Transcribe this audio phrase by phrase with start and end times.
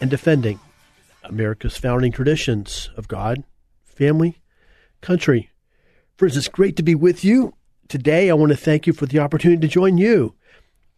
[0.00, 0.60] and defending
[1.24, 3.44] America's founding traditions of God,
[3.84, 4.40] family,
[5.00, 5.50] country.
[6.16, 7.54] Friends, it's great to be with you.
[7.88, 10.34] Today, I want to thank you for the opportunity to join you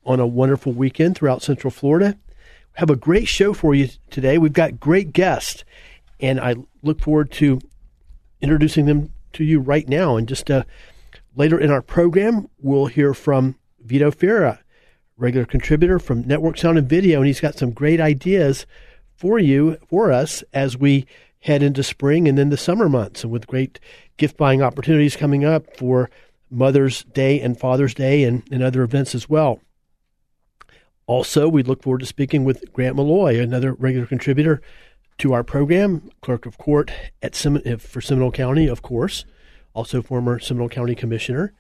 [0.05, 2.17] on a wonderful weekend throughout Central Florida.
[2.29, 4.39] We have a great show for you today.
[4.39, 5.65] We've got great guests,
[6.19, 7.61] and I look forward to
[8.41, 10.17] introducing them to you right now.
[10.17, 10.65] And just uh,
[11.37, 14.59] later in our program, we'll hear from Vito Fira,
[15.17, 18.67] regular contributor from Network Sound and Video, and he's got some great ideas
[19.21, 21.07] for you, for us, as we
[21.41, 23.79] head into spring and then the summer months, and with great
[24.17, 26.09] gift buying opportunities coming up for
[26.51, 29.61] Mother's Day and Father's Day and, and other events as well.
[31.07, 34.63] Also, we look forward to speaking with Grant Maloy, another regular contributor
[35.19, 39.27] to our program, clerk of court at Sem- for Seminole County, of course,
[39.75, 41.53] also former Seminole County Commissioner.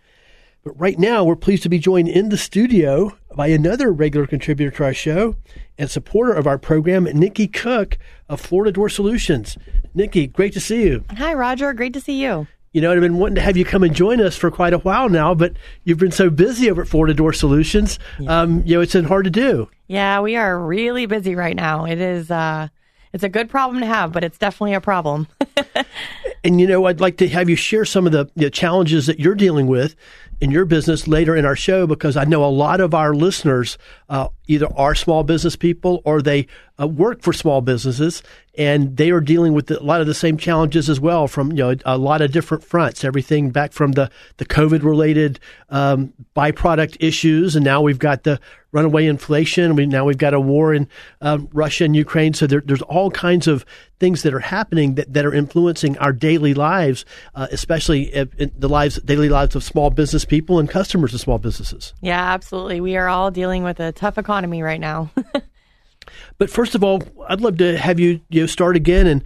[0.62, 4.70] But right now, we're pleased to be joined in the studio by another regular contributor
[4.77, 5.36] to our show
[5.78, 7.97] and supporter of our program, Nikki Cook
[8.28, 9.56] of Florida Door Solutions.
[9.94, 11.05] Nikki, great to see you.
[11.16, 11.72] Hi, Roger.
[11.72, 12.47] Great to see you.
[12.72, 14.78] You know, I've been wanting to have you come and join us for quite a
[14.78, 15.54] while now, but
[15.84, 17.98] you've been so busy over at Florida Door Solutions.
[18.19, 18.42] Yeah.
[18.42, 19.71] Um, you know, it's been hard to do.
[19.88, 21.87] Yeah, we are really busy right now.
[21.87, 22.31] It is.
[22.31, 22.69] Uh,
[23.12, 25.27] it's a good problem to have, but it's definitely a problem.
[26.44, 29.19] and you know, I'd like to have you share some of the, the challenges that
[29.19, 29.97] you're dealing with
[30.41, 33.77] in your business later in our show because I know a lot of our listeners
[34.09, 36.47] uh, either are small business people or they
[36.81, 38.23] uh, work for small businesses
[38.56, 41.59] and they are dealing with a lot of the same challenges as well from you
[41.59, 46.97] know a lot of different fronts everything back from the the covid related um, byproduct
[47.01, 48.41] issues and now we've got the
[48.72, 49.75] runaway inflation.
[49.75, 50.89] We now we've got a war in
[51.21, 52.34] um, Russia and Ukraine.
[52.34, 53.65] So there, there's all kinds of
[53.99, 58.69] things that are happening that, that are influencing our daily lives uh, especially in the
[58.69, 61.92] lives daily lives of small business people and customers of small businesses.
[62.00, 62.80] Yeah absolutely.
[62.80, 65.10] We are all dealing with a tough economy right now.
[66.38, 69.22] But first of all, I'd love to have you, you know, start again and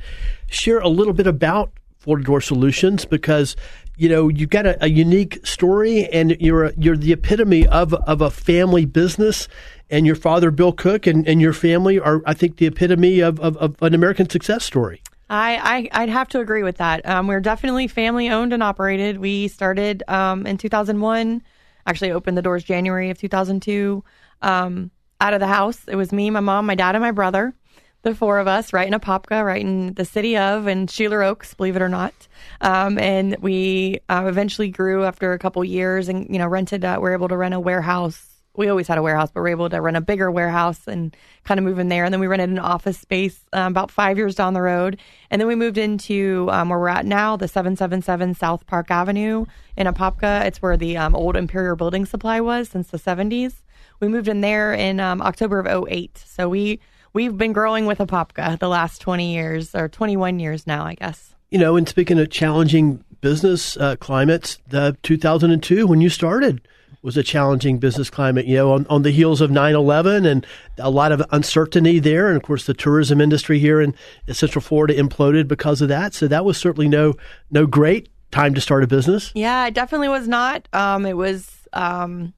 [0.49, 3.57] share a little bit about Florida Door Solutions because
[3.97, 7.95] you know you've got a, a, unique story and you're a, you're the epitome of
[7.95, 9.49] of a family business
[9.89, 13.39] and your father Bill Cook and, and your family are I think the epitome of,
[13.41, 15.01] of, of an American success story.
[15.31, 17.07] I, I would have to agree with that.
[17.09, 19.19] Um, we're definitely family owned and operated.
[19.19, 21.43] We started um, in 2001.
[21.87, 24.05] Actually, opened the doors January of 2002.
[24.43, 24.91] Um,
[25.21, 25.81] out of the house.
[25.89, 27.55] It was me, my mom, my dad, and my brother,
[28.03, 31.55] the four of us, right in Apopka, right in the city of, and Sheeler Oaks,
[31.55, 32.13] believe it or not.
[32.61, 36.99] Um, and we uh, eventually grew after a couple years and, you know, rented, uh,
[37.01, 38.34] we are able to rent a warehouse.
[38.57, 41.17] We always had a warehouse, but we are able to rent a bigger warehouse and
[41.45, 42.05] kind of move in there.
[42.05, 44.99] And then we rented an office space um, about five years down the road.
[45.31, 49.47] And then we moved into um, where we're at now, the 777 South Park Avenue
[49.77, 50.45] in Apopka.
[50.45, 53.55] It's where the um, old Imperial Building Supply was since the 70s.
[54.01, 56.23] We moved in there in um, October of 08.
[56.25, 56.81] So we
[57.13, 61.35] we've been growing with Apopka the last 20 years or 21 years now, I guess.
[61.51, 66.61] You know, and speaking of challenging business uh, climates, the 2002 when you started
[67.05, 70.47] was a challenging business climate, you know, on, on the heels of 9-11 and
[70.79, 72.29] a lot of uncertainty there.
[72.29, 73.95] And of course, the tourism industry here in
[74.33, 76.15] Central Florida imploded because of that.
[76.15, 77.13] So that was certainly no,
[77.51, 79.33] no great time to start a business.
[79.35, 80.67] Yeah, it definitely was not.
[80.73, 82.33] Um, it was, um,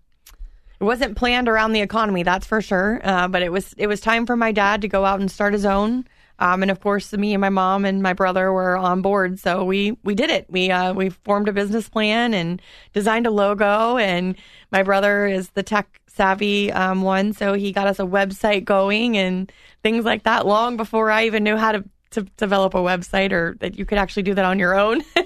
[0.80, 3.00] it wasn't planned around the economy, that's for sure.
[3.04, 5.52] Uh, but it was it was time for my dad to go out and start
[5.52, 6.06] his own.
[6.38, 9.64] Um, and of course, me and my mom and my brother were on board, so
[9.64, 10.46] we we did it.
[10.48, 12.60] We uh, we formed a business plan and
[12.92, 13.96] designed a logo.
[13.96, 14.36] And
[14.70, 19.16] my brother is the tech savvy um, one, so he got us a website going
[19.16, 19.50] and
[19.82, 20.46] things like that.
[20.46, 23.98] Long before I even knew how to to develop a website or that you could
[23.98, 25.02] actually do that on your own.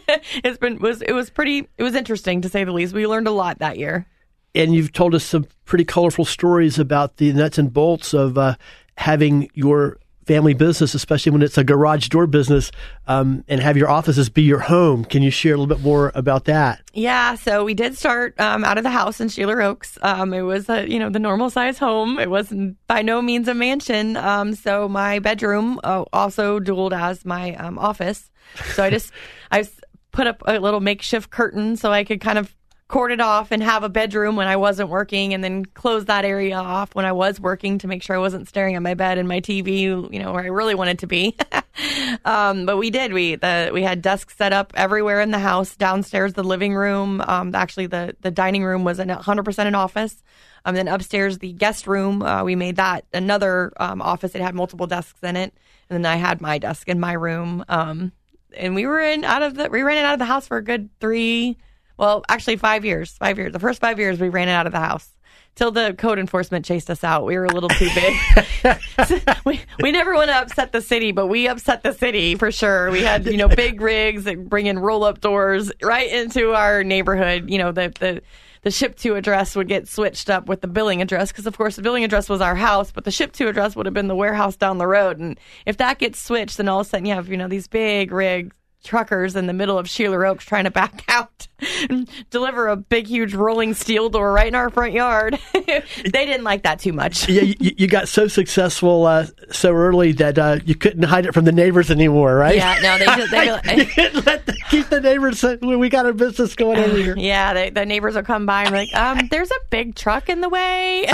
[0.43, 2.95] it's been was it was pretty it was interesting to say the least.
[2.95, 4.07] We learned a lot that year
[4.55, 8.57] and you've told us some pretty colorful stories about the nuts and bolts of uh,
[8.97, 9.99] having your
[10.31, 12.71] family business, especially when it's a garage door business,
[13.09, 15.05] um, and have your offices be your home.
[15.05, 16.83] Can you share a little bit more about that?
[16.93, 19.99] Yeah, so we did start um, out of the house in Sheeler Oaks.
[20.03, 22.21] Um, it was a you know the normal size home.
[22.21, 24.17] It wasn't by no means a mansion.
[24.17, 28.31] Um, so my bedroom uh, also dueled as my um, office.
[28.75, 29.11] So I just
[29.51, 29.69] I
[30.13, 32.55] put up a little makeshift curtain so I could kind of
[32.91, 36.25] cord it off and have a bedroom when I wasn't working and then close that
[36.25, 39.17] area off when I was working to make sure I wasn't staring at my bed
[39.17, 41.37] and my TV, you know, where I really wanted to be.
[42.25, 43.13] um, but we did.
[43.13, 47.21] We the we had desks set up everywhere in the house, downstairs the living room,
[47.29, 50.23] um, actually the the dining room was 100% an office.
[50.65, 54.35] Um, then upstairs the guest room, uh, we made that another um, office.
[54.35, 55.55] It had multiple desks in it.
[55.89, 57.65] And then I had my desk in my room.
[57.69, 58.13] Um,
[58.57, 60.63] and we were in out of the we ran out of the house for a
[60.63, 61.57] good three
[62.01, 63.13] well, actually, five years.
[63.19, 63.53] Five years.
[63.53, 65.13] The first five years, we ran it out of the house
[65.55, 67.27] till the code enforcement chased us out.
[67.27, 68.17] We were a little too big.
[69.45, 72.91] we we never want to upset the city, but we upset the city for sure.
[72.91, 76.83] We had you know big rigs that bring in roll up doors right into our
[76.83, 77.51] neighborhood.
[77.51, 78.23] You know the the
[78.63, 81.77] the ship to address would get switched up with the billing address because of course
[81.77, 84.15] the billing address was our house but the ship to address would have been the
[84.15, 87.15] warehouse down the road and if that gets switched then all of a sudden you
[87.15, 90.71] have you know these big rigs truckers in the middle of Sheeler Oaks trying to
[90.71, 91.49] back out
[91.89, 95.39] and deliver a big, huge rolling steel door right in our front yard.
[95.53, 97.29] they didn't like that too much.
[97.29, 101.33] yeah, you, you, got so successful uh, so early that uh, you couldn't hide it
[101.33, 102.57] from the neighbors anymore, right?
[102.57, 105.45] Yeah, no, they just they, let the, keep the neighbors.
[105.61, 107.17] We got a business going over here.
[107.31, 110.29] Yeah, they, the neighbors will come by and be like, um, "There's a big truck
[110.29, 111.07] in the way."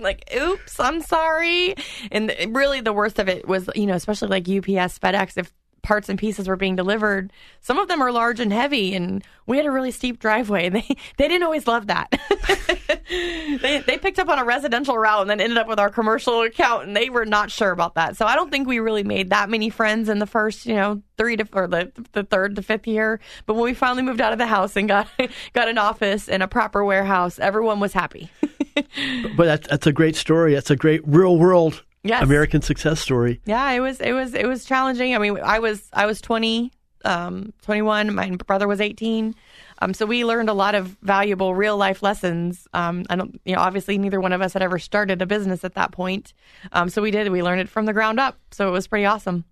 [0.00, 1.74] like, oops, I'm sorry.
[2.12, 5.52] And really, the worst of it was, you know, especially like UPS, FedEx, if
[5.88, 7.32] parts and pieces were being delivered.
[7.62, 10.68] Some of them are large and heavy, and we had a really steep driveway.
[10.78, 12.10] They they didn't always love that.
[13.08, 16.42] they they picked up on a residential route and then ended up with our commercial
[16.42, 18.18] account, and they were not sure about that.
[18.18, 21.02] So I don't think we really made that many friends in the first, you know,
[21.16, 23.18] three to or the the third to fifth year.
[23.46, 25.08] But when we finally moved out of the house and got
[25.54, 28.30] got an office and a proper warehouse, everyone was happy.
[28.74, 30.52] but that's that's a great story.
[30.52, 32.22] That's a great real world yes.
[32.22, 33.40] American success story.
[33.44, 35.14] Yeah, it was it was it was challenging.
[35.14, 36.72] I mean, I was I was 20,
[37.04, 38.14] um, 21.
[38.14, 39.34] My brother was 18.
[39.80, 42.66] Um, so we learned a lot of valuable real life lessons.
[42.74, 45.64] Um, I don't, you know, obviously neither one of us had ever started a business
[45.64, 46.32] at that point.
[46.72, 47.30] Um, so we did.
[47.30, 48.38] We learned it from the ground up.
[48.50, 49.44] So it was pretty awesome.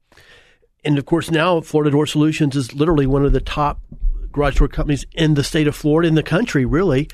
[0.84, 3.80] And of course, now Florida Door Solutions is literally one of the top
[4.32, 7.08] garage door companies in the state of Florida, in the country, really.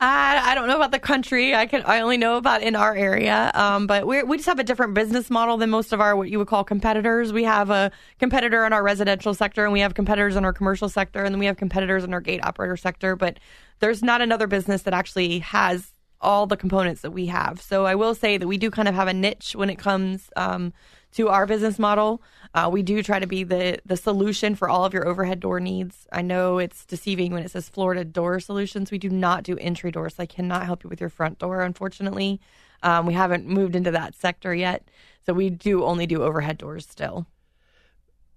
[0.00, 1.54] I, I don't know about the country.
[1.54, 3.50] I can I only know about in our area.
[3.54, 6.30] Um, but we we just have a different business model than most of our what
[6.30, 7.32] you would call competitors.
[7.32, 7.90] We have a
[8.20, 11.40] competitor in our residential sector, and we have competitors in our commercial sector, and then
[11.40, 13.16] we have competitors in our gate operator sector.
[13.16, 13.40] But
[13.80, 17.60] there's not another business that actually has all the components that we have.
[17.60, 20.30] So I will say that we do kind of have a niche when it comes
[20.36, 20.72] um,
[21.12, 22.22] to our business model.
[22.54, 25.60] Uh, we do try to be the the solution for all of your overhead door
[25.60, 26.06] needs.
[26.12, 28.90] I know it's deceiving when it says Florida Door Solutions.
[28.90, 30.14] We do not do entry doors.
[30.18, 32.40] I cannot help you with your front door, unfortunately.
[32.82, 34.88] Um, we haven't moved into that sector yet,
[35.26, 37.26] so we do only do overhead doors still.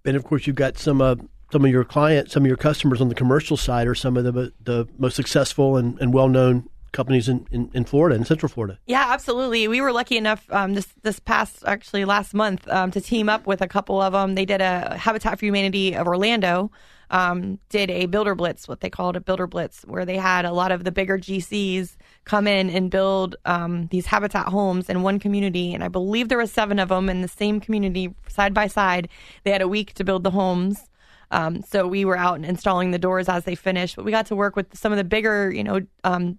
[0.04, 1.16] And of course, you've got some uh,
[1.52, 4.24] some of your clients, some of your customers on the commercial side are some of
[4.24, 8.48] the the most successful and, and well known companies in, in, in, Florida, in Central
[8.48, 8.78] Florida.
[8.86, 9.66] Yeah, absolutely.
[9.68, 13.46] We were lucky enough um, this this past actually last month um, to team up
[13.46, 14.34] with a couple of them.
[14.34, 16.70] They did a Habitat for Humanity of Orlando.
[17.10, 20.52] Um, did a builder blitz, what they called a builder blitz, where they had a
[20.52, 25.18] lot of the bigger GCs come in and build um, these habitat homes in one
[25.18, 25.74] community.
[25.74, 29.10] And I believe there were seven of them in the same community, side by side.
[29.44, 30.88] They had a week to build the homes.
[31.30, 33.96] Um, so we were out and installing the doors as they finished.
[33.96, 36.38] But we got to work with some of the bigger, you know, um,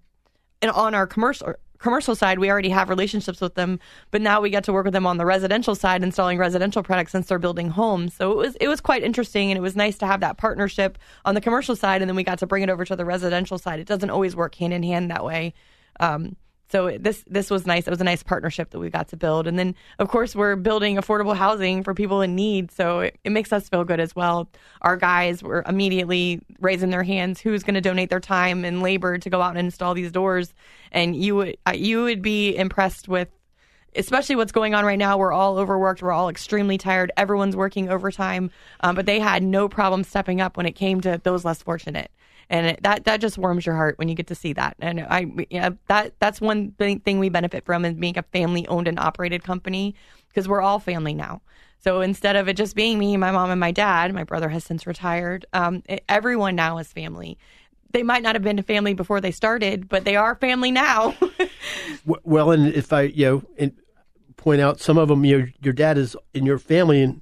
[0.63, 3.77] and on our commercial commercial side, we already have relationships with them,
[4.09, 7.11] but now we get to work with them on the residential side, installing residential products
[7.11, 8.13] since they're building homes.
[8.13, 10.97] So it was it was quite interesting, and it was nice to have that partnership
[11.25, 13.59] on the commercial side, and then we got to bring it over to the residential
[13.59, 13.79] side.
[13.81, 15.53] It doesn't always work hand in hand that way.
[15.99, 16.37] Um,
[16.69, 17.87] so this this was nice.
[17.87, 20.55] It was a nice partnership that we got to build, and then of course we're
[20.55, 22.71] building affordable housing for people in need.
[22.71, 24.49] So it, it makes us feel good as well.
[24.81, 27.39] Our guys were immediately raising their hands.
[27.39, 30.53] Who's going to donate their time and labor to go out and install these doors?
[30.91, 33.29] And you would you would be impressed with
[33.95, 35.17] especially what's going on right now.
[35.17, 36.01] We're all overworked.
[36.01, 37.11] We're all extremely tired.
[37.15, 41.21] Everyone's working overtime, um, but they had no problem stepping up when it came to
[41.23, 42.11] those less fortunate
[42.49, 44.75] and it, that that just warms your heart when you get to see that.
[44.79, 48.87] And I, yeah, that that's one thing we benefit from is being a family owned
[48.87, 49.95] and operated company
[50.29, 51.41] because we're all family now.
[51.79, 54.63] So instead of it just being me, my mom, and my dad, my brother has
[54.63, 55.45] since retired.
[55.51, 57.37] Um, it, everyone now is family.
[57.91, 61.15] They might not have been a family before they started, but they are family now.
[62.23, 63.71] well, and if I, you know,
[64.43, 65.25] point out some of them.
[65.25, 67.21] Your your dad is in your family, and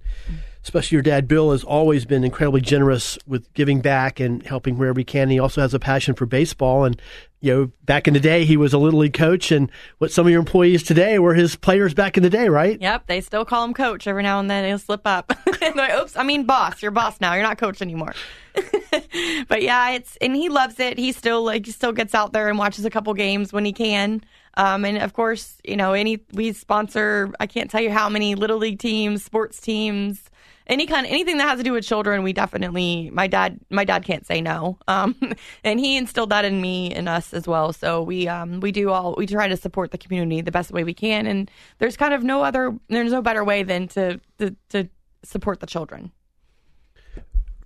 [0.63, 5.00] especially your dad Bill has always been incredibly generous with giving back and helping wherever
[5.00, 5.30] he can.
[5.30, 7.01] He also has a passion for baseball, and
[7.41, 10.27] you know, back in the day, he was a little league coach, and what some
[10.27, 12.80] of your employees today were his players back in the day, right?
[12.80, 14.63] Yep, they still call him coach every now and then.
[14.65, 15.34] He'll slip up.
[15.62, 16.82] like, Oops, I mean boss.
[16.82, 17.34] You're boss now.
[17.34, 18.13] You're not coach anymore.
[19.48, 21.00] but yeah, it's and he loves it.
[21.00, 23.74] He still like he still gets out there and watches a couple games when he
[23.74, 24.22] can.
[24.56, 27.32] Um, and of course, you know, any we sponsor.
[27.39, 30.30] I can't tell you how many little league teams, sports teams,
[30.71, 34.05] any kind anything that has to do with children we definitely my dad my dad
[34.05, 34.77] can't say no.
[34.87, 35.15] Um,
[35.63, 37.73] and he instilled that in me and us as well.
[37.73, 40.83] So we um, we do all we try to support the community the best way
[40.83, 41.27] we can.
[41.27, 44.89] And there's kind of no other there's no better way than to to, to
[45.23, 46.11] support the children.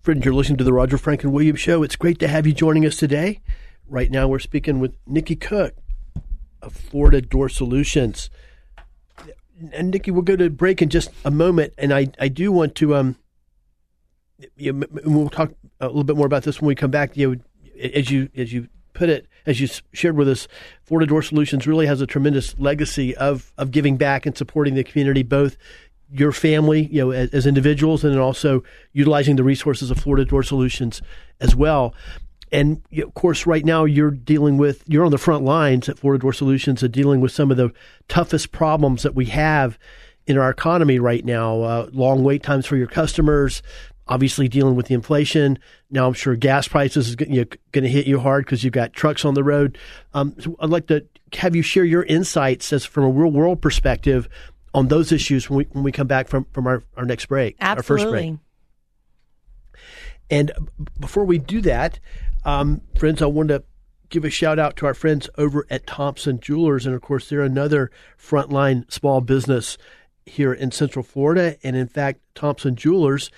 [0.02, 1.84] Friends, you're listening to the Roger Franklin Williams Show.
[1.84, 3.42] It's great to have you joining us today.
[3.88, 5.76] Right now, we're speaking with Nikki Cook
[6.62, 8.30] of Florida Door Solutions
[9.72, 12.76] and Nikki, we'll go to break in just a moment, and I, I do want
[12.76, 13.16] to um,
[14.56, 17.16] you know, we'll talk a little bit more about this when we come back.
[17.16, 17.42] You know,
[17.94, 20.48] as you as you put it, as you shared with us,
[20.84, 24.84] Florida Door Solutions really has a tremendous legacy of of giving back and supporting the
[24.84, 25.58] community, both
[26.12, 30.44] your family, you know, as, as individuals, and also utilizing the resources of Florida Door
[30.44, 31.02] Solutions
[31.40, 31.94] as well
[32.52, 36.22] and of course, right now you're dealing with you're on the front lines at Florida
[36.22, 37.72] Door Solutions of dealing with some of the
[38.08, 39.78] toughest problems that we have
[40.28, 41.62] in our economy right now.
[41.62, 43.62] Uh, long wait times for your customers,
[44.08, 45.58] obviously dealing with the inflation.
[45.90, 49.26] Now I'm sure gas prices is going to hit you hard because you've got trucks
[49.26, 49.78] on the road.
[50.14, 53.62] Um, so I'd like to have you share your insights as from a real world
[53.62, 54.30] perspective
[54.74, 57.56] on those issues when we when we come back from from our, our next break,
[57.60, 57.74] Absolutely.
[57.74, 58.40] our first break.
[60.30, 60.52] And
[61.00, 62.00] before we do that,
[62.46, 63.64] um, friends, I want to
[64.10, 66.86] give a shout out to our friends over at Thompson Jewelers.
[66.86, 69.78] And of course, they're another frontline small business
[70.26, 71.58] here in Central Florida.
[71.64, 73.32] And in fact, Thompson Jewelers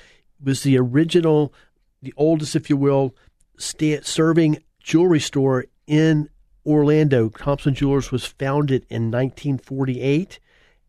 [0.43, 1.53] was the original,
[2.01, 3.15] the oldest, if you will,
[3.57, 6.29] serving jewelry store in
[6.65, 7.29] Orlando.
[7.29, 10.39] Thompson Jewelers was founded in 1948.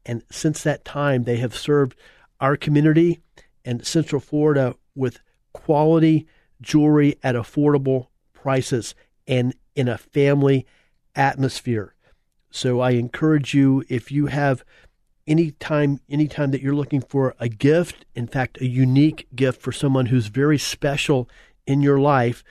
[0.05, 1.97] And since that time, they have served
[2.41, 3.21] our community
[3.65, 5.21] and Central Florida with
[5.53, 6.27] quality
[6.61, 8.95] jewelry at affordable prices
[9.27, 10.67] and in a family
[11.15, 11.95] atmosphere.
[12.51, 14.65] So I encourage you if you have
[15.27, 19.73] any time anytime that you're looking for a gift, in fact a unique gift for
[19.73, 21.29] someone who's very special
[21.67, 22.43] in your life,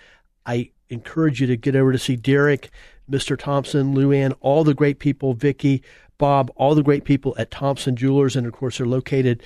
[0.46, 2.70] I encourage you to get over to see Derek,
[3.10, 3.38] Mr.
[3.38, 5.82] Thompson, Luann, all the great people, Vicky,
[6.18, 9.42] Bob, all the great people at Thompson Jewelers, and of course they're located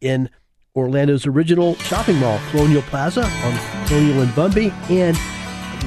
[0.00, 0.30] in
[0.76, 5.16] Orlando's original shopping mall, Colonial Plaza on Colonial and Bumby, and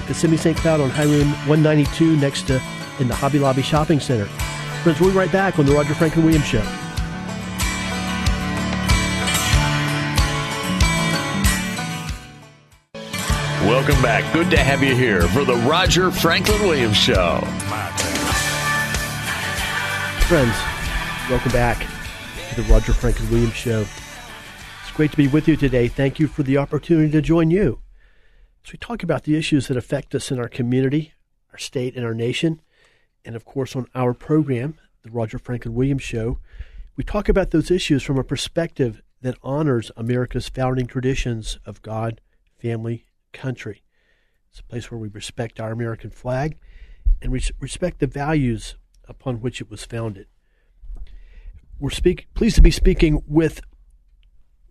[0.08, 0.58] Kissimmee St.
[0.58, 2.62] Cloud on Highway 192 next to
[3.00, 4.26] in the Hobby Lobby Shopping Center.
[4.84, 6.64] Friends, we'll be right back on the Roger Franklin Williams Show.
[13.66, 14.34] Welcome back.
[14.34, 17.40] Good to have you here for the Roger Franklin Williams Show.
[20.28, 20.56] Friends,
[21.30, 21.88] welcome back
[22.50, 23.86] to the Roger Franklin Williams Show
[24.94, 25.88] great to be with you today.
[25.88, 27.80] Thank you for the opportunity to join you
[28.64, 31.14] as we talk about the issues that affect us in our community,
[31.52, 32.62] our state, and our nation.
[33.26, 36.38] And of course, on our program, the Roger Franklin Williams Show,
[36.96, 42.22] we talk about those issues from a perspective that honors America's founding traditions of God,
[42.60, 43.82] family, country.
[44.52, 46.60] It's a place where we respect our American flag
[47.20, 50.28] and respect the values upon which it was founded.
[51.80, 53.60] We're speak, pleased to be speaking with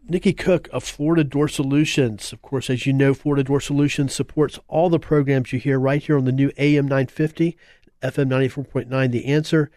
[0.08, 2.32] Nikki Cook of Florida Door Solutions.
[2.32, 6.02] Of course, as you know, Florida Door Solutions supports all the programs you hear right
[6.02, 7.56] here on the new AM 950,
[8.02, 9.70] FM 94.9, The Answer,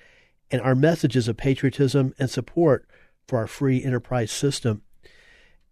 [0.49, 2.87] and our messages of patriotism and support
[3.27, 4.81] for our free enterprise system.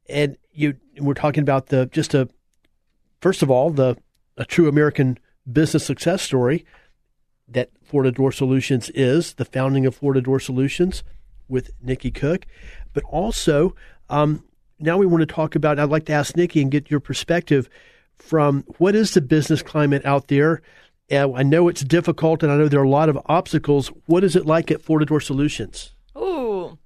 [0.07, 2.29] And you, we're talking about the just a
[3.21, 3.97] first of all the
[4.37, 5.17] a true American
[5.51, 6.65] business success story
[7.47, 11.03] that Florida Door Solutions is, the founding of Florida Door Solutions
[11.47, 12.45] with Nikki Cook,
[12.93, 13.75] but also
[14.09, 14.43] um,
[14.79, 15.79] now we want to talk about.
[15.79, 17.69] I'd like to ask Nikki and get your perspective
[18.15, 20.61] from what is the business climate out there.
[21.11, 23.89] I know it's difficult, and I know there are a lot of obstacles.
[24.07, 25.93] What is it like at Florida Door Solutions?
[26.17, 26.77] Ooh,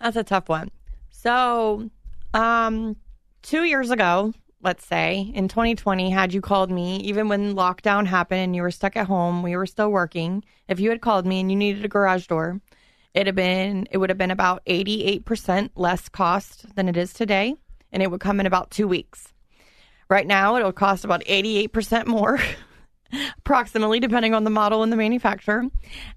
[0.00, 0.70] that's a tough one.
[1.10, 1.90] So,
[2.34, 2.96] um,
[3.42, 8.40] two years ago, let's say in 2020, had you called me, even when lockdown happened
[8.40, 10.44] and you were stuck at home, we were still working.
[10.68, 12.60] If you had called me and you needed a garage door,
[13.18, 17.56] it had been it would have been about 88% less cost than it is today
[17.90, 19.32] and it would come in about 2 weeks.
[20.08, 22.38] Right now it'll cost about 88% more
[23.38, 25.64] approximately, depending on the model and the manufacturer.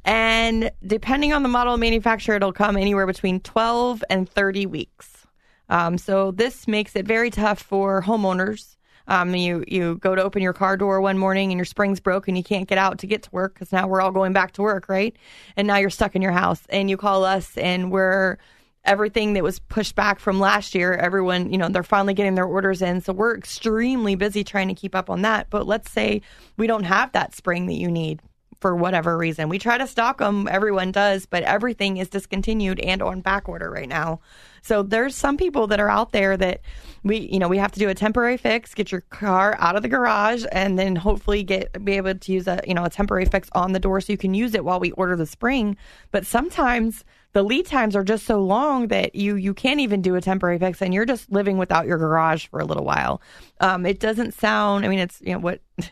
[0.05, 5.25] And depending on the model and manufacturer, it'll come anywhere between 12 and 30 weeks.
[5.69, 8.75] Um, so this makes it very tough for homeowners.
[9.07, 12.27] Um, you you go to open your car door one morning and your spring's broke
[12.27, 14.53] and you can't get out to get to work because now we're all going back
[14.53, 15.15] to work, right?
[15.55, 18.37] And now you're stuck in your house and you call us and we're
[18.83, 22.45] everything that was pushed back from last year, everyone, you know, they're finally getting their
[22.45, 22.99] orders in.
[23.01, 25.49] So we're extremely busy trying to keep up on that.
[25.49, 26.21] But let's say
[26.57, 28.21] we don't have that spring that you need
[28.61, 29.49] for whatever reason.
[29.49, 33.69] We try to stock them, everyone does, but everything is discontinued and on back order
[33.69, 34.21] right now.
[34.61, 36.61] So there's some people that are out there that
[37.03, 39.81] we, you know, we have to do a temporary fix, get your car out of
[39.81, 43.25] the garage, and then hopefully get be able to use a, you know, a temporary
[43.25, 45.75] fix on the door so you can use it while we order the spring.
[46.11, 47.03] But sometimes
[47.33, 50.59] the lead times are just so long that you you can't even do a temporary
[50.59, 53.21] fix and you're just living without your garage for a little while.
[53.59, 54.85] Um, it doesn't sound.
[54.85, 55.61] I mean, it's you know what.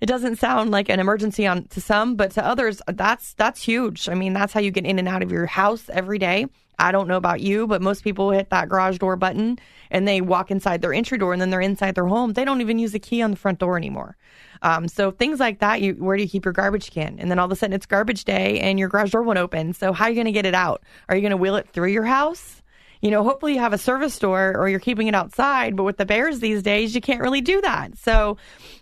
[0.00, 4.08] It doesn't sound like an emergency on to some, but to others, that's that's huge.
[4.08, 6.46] I mean, that's how you get in and out of your house every day.
[6.78, 9.58] I don't know about you, but most people hit that garage door button
[9.90, 12.34] and they walk inside their entry door and then they're inside their home.
[12.34, 14.16] They don't even use the key on the front door anymore.
[14.62, 17.18] Um, so things like that, you where do you keep your garbage can?
[17.18, 19.72] And then all of a sudden it's garbage day and your garage door won't open.
[19.72, 20.84] So how are you going to get it out?
[21.08, 22.62] Are you going to wheel it through your house?
[23.00, 25.96] You know, hopefully you have a service store or you're keeping it outside, but with
[25.96, 27.96] the bears these days, you can't really do that.
[27.98, 28.36] So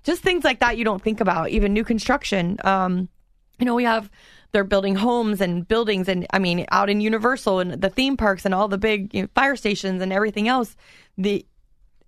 [0.04, 2.58] just things like that you don't think about, even new construction.
[2.64, 3.08] Um,
[3.58, 4.10] you know, we have
[4.52, 8.44] they're building homes and buildings and I mean out in Universal and the theme parks
[8.44, 10.76] and all the big you know, fire stations and everything else.
[11.18, 11.44] The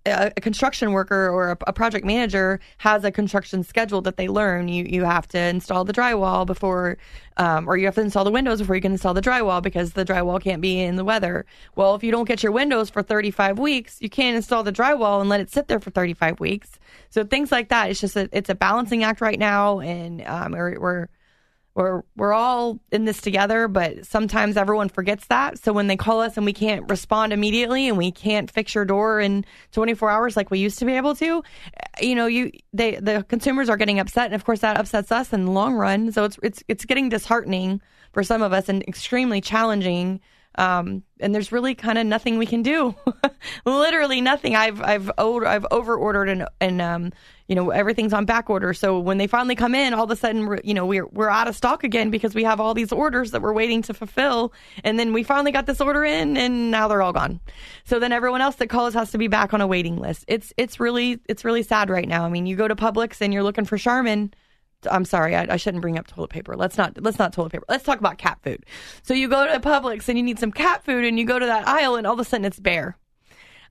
[0.09, 4.67] a, construction worker or a, a, project manager has a construction schedule that they learn.
[4.67, 6.97] You you have to install the drywall before,
[7.37, 9.93] um, or you have to install the windows before you can install the drywall because
[9.93, 11.45] the drywall can't be in the weather.
[11.75, 15.21] Well, if you don't get your windows for 35 weeks, you can't install the drywall
[15.21, 16.79] and let it sit there for 35 weeks.
[17.09, 17.89] So things like that.
[17.89, 21.07] It's just a, it's a balancing act right now, and um, we're, we're
[21.79, 25.57] we're we're all in this together, but sometimes everyone forgets that.
[25.57, 28.83] So when they call us and we can't respond immediately and we can't fix your
[28.83, 31.41] door in 24 hours like we used to be able to,
[31.77, 35.09] eh, you know, you they the consumers are getting upset, and of course that upsets
[35.09, 36.11] us in the long run.
[36.11, 40.19] So it's it's it's getting disheartening for some of us and extremely challenging
[40.55, 42.95] um, and there's really kind of nothing we can do.
[43.65, 44.55] Literally nothing.
[44.55, 47.13] I've I've over, I've over ordered and and um,
[47.47, 48.73] you know everything's on back order.
[48.73, 51.47] So when they finally come in, all of a sudden you know we're we're out
[51.47, 54.51] of stock again because we have all these orders that we're waiting to fulfill.
[54.83, 57.39] And then we finally got this order in, and now they're all gone.
[57.85, 60.25] So then everyone else that calls has to be back on a waiting list.
[60.27, 62.25] It's it's really it's really sad right now.
[62.25, 64.33] I mean, you go to Publix and you're looking for Charmin
[64.89, 66.55] I'm sorry, I, I, shouldn't bring up toilet paper.
[66.55, 67.65] Let's not let's not toilet paper.
[67.67, 68.65] Let's talk about cat food.
[69.01, 71.45] So you go to Publix and you need some cat food, and you go to
[71.45, 72.97] that aisle, and all of a sudden it's bare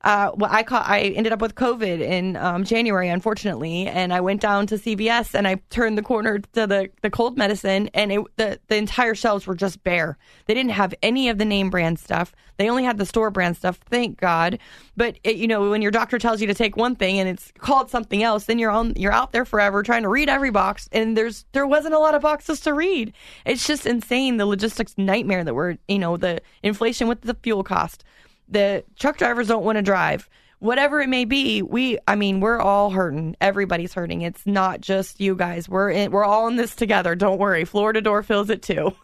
[0.01, 4.21] uh, well, I caught, I ended up with COVID in um, January, unfortunately, and I
[4.21, 8.11] went down to CVS and I turned the corner to the, the cold medicine, and
[8.11, 10.17] it, the the entire shelves were just bare.
[10.45, 12.33] They didn't have any of the name brand stuff.
[12.57, 13.79] They only had the store brand stuff.
[13.89, 14.59] Thank God.
[14.95, 17.51] But it, you know, when your doctor tells you to take one thing and it's
[17.57, 20.87] called something else, then you're on you're out there forever trying to read every box,
[20.93, 23.11] and there's there wasn't a lot of boxes to read.
[23.45, 27.63] It's just insane the logistics nightmare that we're you know the inflation with the fuel
[27.63, 28.05] cost
[28.49, 30.29] the truck drivers don't want to drive.
[30.59, 33.35] Whatever it may be we i mean we're all hurting.
[33.39, 34.21] Everybody's hurting.
[34.21, 35.69] It's not just you guys.
[35.69, 37.15] We're in, we're all in this together.
[37.15, 37.63] Don't worry.
[37.65, 38.93] Florida door feels it too.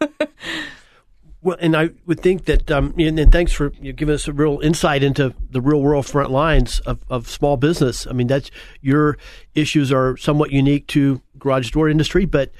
[1.42, 4.58] Well and i would think that um, and, and thanks for giving us a real
[4.64, 8.04] insight into the real world front lines of, of small business.
[8.04, 9.16] I mean that's your
[9.54, 12.50] issues are somewhat unique to garage door industry but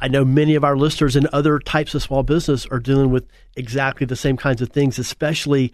[0.00, 3.26] I know many of our listeners in other types of small business are dealing with
[3.56, 5.72] exactly the same kinds of things, especially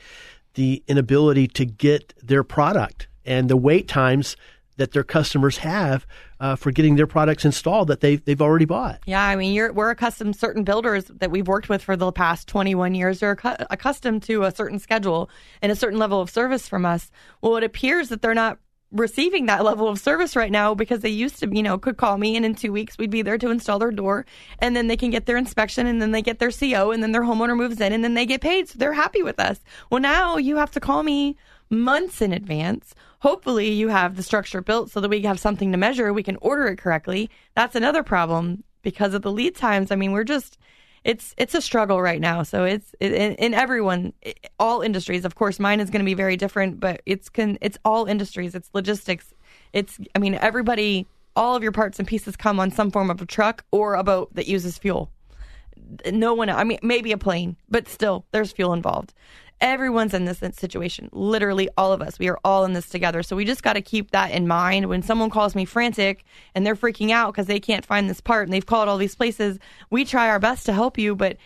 [0.55, 4.37] the inability to get their product and the wait times
[4.77, 6.07] that their customers have
[6.41, 9.01] uh, for getting their products installed that they've, they've already bought.
[9.07, 12.95] Yeah, I mean, we're accustomed, certain builders that we've worked with for the past 21
[12.95, 16.85] years are cu- accustomed to a certain schedule and a certain level of service from
[16.85, 17.11] us.
[17.43, 18.59] Well, it appears that they're not
[18.93, 22.19] receiving that level of service right now because they used to, you know, could call
[22.19, 24.27] me and in two weeks we'd be there to install their door
[24.59, 27.13] and then they can get their inspection and then they get their CO and then
[27.13, 28.69] their homeowner moves in and then they get paid.
[28.69, 29.59] So they're happy with us.
[29.91, 31.37] Well, now you have to call me
[31.71, 32.95] months in advance.
[33.21, 36.13] Hopefully you have the structure built so that we have something to measure.
[36.13, 37.31] We can order it correctly.
[37.55, 39.91] That's another problem because of the lead times.
[39.91, 40.59] I mean, we're just,
[41.05, 42.43] it's it's a struggle right now.
[42.43, 44.13] So it's it, in, in, everyone,
[44.59, 45.25] all industries.
[45.25, 48.55] Of course, mine is going to be very different, but it's can it's all industries.
[48.55, 49.35] It's logistics.
[49.73, 51.07] It's I mean everybody.
[51.35, 54.05] All of your parts and pieces come on some form of a truck or a
[54.05, 55.11] boat that uses fuel.
[56.11, 56.51] No one.
[56.51, 59.15] I mean, maybe a plane, but still, there's fuel involved.
[59.63, 61.09] Everyone's in this situation.
[61.13, 62.19] Literally all of us.
[62.19, 63.23] We are all in this together.
[63.23, 66.67] So we just got to keep that in mind when someone calls me frantic and
[66.67, 69.59] they're freaking out because they can't find this part and they've called all these places.
[69.89, 71.37] We try our best to help you, but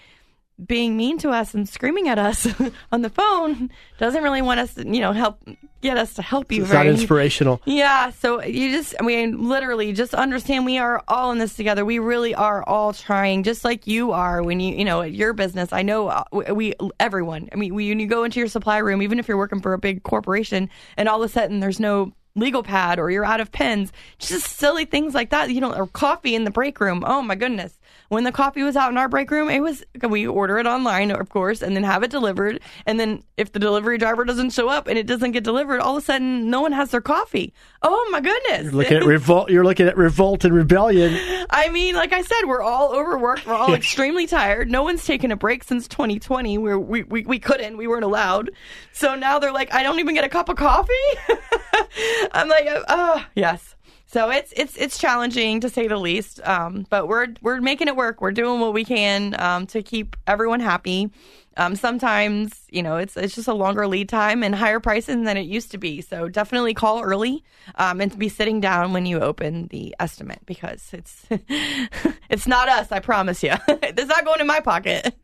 [0.64, 2.48] being mean to us and screaming at us
[2.92, 5.38] on the phone doesn't really want us to, you know, help
[5.82, 6.62] get us to help you.
[6.62, 7.60] It's not inspirational.
[7.64, 8.10] Yeah.
[8.10, 11.84] So you just, I mean, literally just understand we are all in this together.
[11.84, 15.32] We really are all trying, just like you are when you, you know, at your
[15.32, 15.72] business.
[15.72, 19.18] I know uh, we, everyone, I mean, when you go into your supply room, even
[19.18, 22.62] if you're working for a big corporation and all of a sudden there's no legal
[22.62, 26.34] pad or you're out of pens, just silly things like that, you know, or coffee
[26.34, 27.02] in the break room.
[27.06, 27.76] Oh my goodness
[28.08, 31.10] when the coffee was out in our break room, it was we order it online,
[31.10, 32.60] of course, and then have it delivered.
[32.84, 35.96] And then if the delivery driver doesn't show up and it doesn't get delivered, all
[35.96, 37.52] of a sudden no one has their coffee.
[37.88, 38.64] Oh my goodness!
[38.64, 39.48] You're looking at revolt.
[39.48, 41.16] You're looking at revolt and rebellion.
[41.50, 43.46] I mean, like I said, we're all overworked.
[43.46, 44.68] We're all extremely tired.
[44.68, 48.50] No one's taken a break since 2020, where we, we we couldn't, we weren't allowed.
[48.92, 50.92] So now they're like, I don't even get a cup of coffee.
[52.32, 53.75] I'm like, oh yes.
[54.08, 56.40] So it's it's it's challenging to say the least.
[56.46, 58.20] Um, but we're we're making it work.
[58.20, 61.10] We're doing what we can um, to keep everyone happy.
[61.56, 65.36] Um, sometimes you know it's it's just a longer lead time and higher prices than
[65.36, 66.00] it used to be.
[66.02, 67.42] So definitely call early
[67.74, 71.26] um, and be sitting down when you open the estimate because it's
[72.30, 72.92] it's not us.
[72.92, 75.14] I promise you, it's not going in my pocket.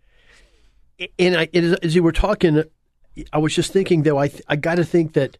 [1.21, 2.65] And I, as you were talking,
[3.33, 4.19] I was just thinking though.
[4.19, 5.39] I I got to think that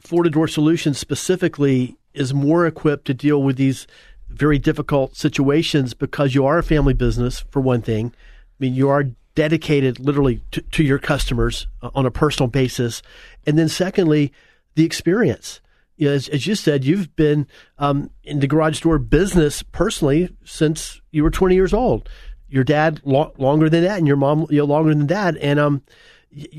[0.00, 3.86] Florida Door Solutions specifically is more equipped to deal with these
[4.28, 8.12] very difficult situations because you are a family business, for one thing.
[8.14, 13.02] I mean, you are dedicated literally to, to your customers on a personal basis.
[13.46, 14.32] And then, secondly,
[14.74, 15.60] the experience.
[15.96, 17.46] You know, as, as, you said, you've been
[17.78, 22.08] um, in the garage door business personally since you were 20 years old.
[22.48, 25.36] Your dad lo- longer than that, and your mom you know, longer than that.
[25.38, 25.82] And um,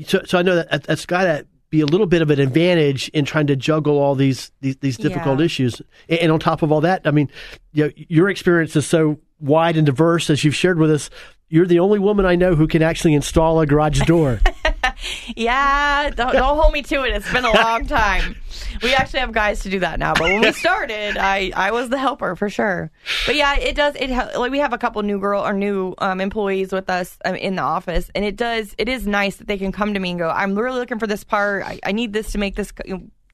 [0.06, 3.08] so, so I know that that's got to be a little bit of an advantage
[3.10, 5.44] in trying to juggle all these these, these difficult yeah.
[5.44, 5.82] issues.
[6.08, 7.30] And, and, on top of all that, I mean,
[7.72, 11.10] you know, your experience is so wide and diverse as you've shared with us.
[11.48, 14.40] You're the only woman I know who can actually install a garage door.
[15.36, 17.14] yeah, don't, don't hold me to it.
[17.14, 18.36] It's been a long time.
[18.82, 21.88] We actually have guys to do that now, but when we started, I I was
[21.88, 22.90] the helper for sure.
[23.26, 23.94] But yeah, it does.
[23.96, 27.34] It like we have a couple new girl or new um, employees with us um,
[27.34, 28.74] in the office, and it does.
[28.78, 31.06] It is nice that they can come to me and go, "I'm really looking for
[31.06, 31.64] this part.
[31.64, 32.72] I, I need this to make this."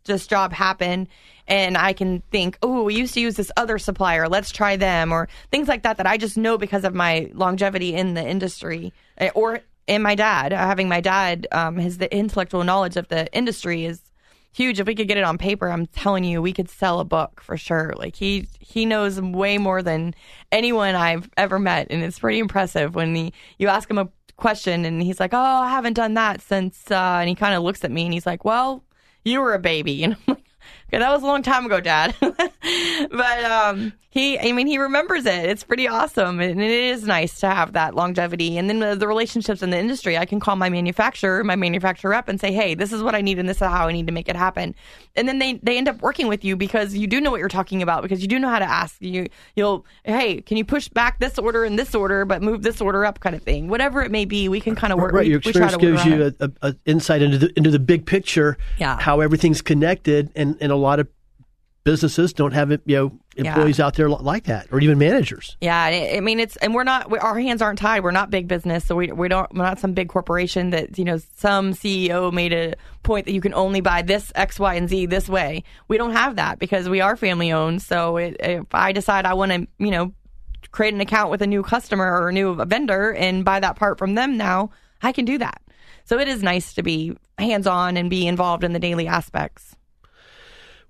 [0.05, 1.09] this job happen
[1.49, 4.29] and I can think, oh, we used to use this other supplier.
[4.29, 7.95] Let's try them or things like that that I just know because of my longevity
[7.95, 12.65] in the industry eh, or and my dad, having my dad, um, his the intellectual
[12.65, 14.01] knowledge of the industry is
[14.53, 14.81] huge.
[14.81, 17.41] If we could get it on paper, I'm telling you, we could sell a book
[17.41, 17.95] for sure.
[17.97, 20.15] Like he he knows way more than
[20.51, 24.85] anyone I've ever met, and it's pretty impressive when he, you ask him a question
[24.85, 27.85] and he's like, "Oh, I haven't done that since," uh, and he kind of looks
[27.85, 28.85] at me and he's like, "Well,
[29.25, 30.43] you were a baby," and I'm like,
[30.89, 32.15] Okay, that was a long time ago, Dad.
[33.11, 35.47] but um, he, I mean, he remembers it.
[35.47, 38.59] It's pretty awesome, and it is nice to have that longevity.
[38.59, 42.11] And then the, the, relationships in the industry, I can call my manufacturer, my manufacturer
[42.11, 44.07] rep, and say, "Hey, this is what I need, and this is how I need
[44.07, 44.75] to make it happen."
[45.17, 47.49] And then they they end up working with you because you do know what you're
[47.49, 48.97] talking about because you do know how to ask.
[49.01, 52.83] You you'll, hey, can you push back this order and this order, but move this
[52.83, 53.69] order up, kind of thing.
[53.69, 55.13] Whatever it may be, we can kind of work.
[55.13, 58.99] Right, your experience gives you an insight into the into the big picture, yeah.
[58.99, 61.09] how everything's connected, and and a lot of
[61.85, 63.87] businesses don't have you know employees yeah.
[63.87, 65.57] out there like that or even managers.
[65.61, 68.03] Yeah i mean it's and we're not our hands aren't tied.
[68.03, 71.05] We're not big business so we, we don't we're not some big corporation that you
[71.05, 74.89] know some ceo made a point that you can only buy this x y and
[74.89, 75.65] z this way.
[75.89, 79.35] We don't have that because we are family owned so it, if i decide i
[79.35, 80.13] want to you know
[80.71, 83.99] create an account with a new customer or a new vendor and buy that part
[83.99, 84.71] from them now
[85.03, 85.61] i can do that.
[86.05, 89.77] So it is nice to be hands on and be involved in the daily aspects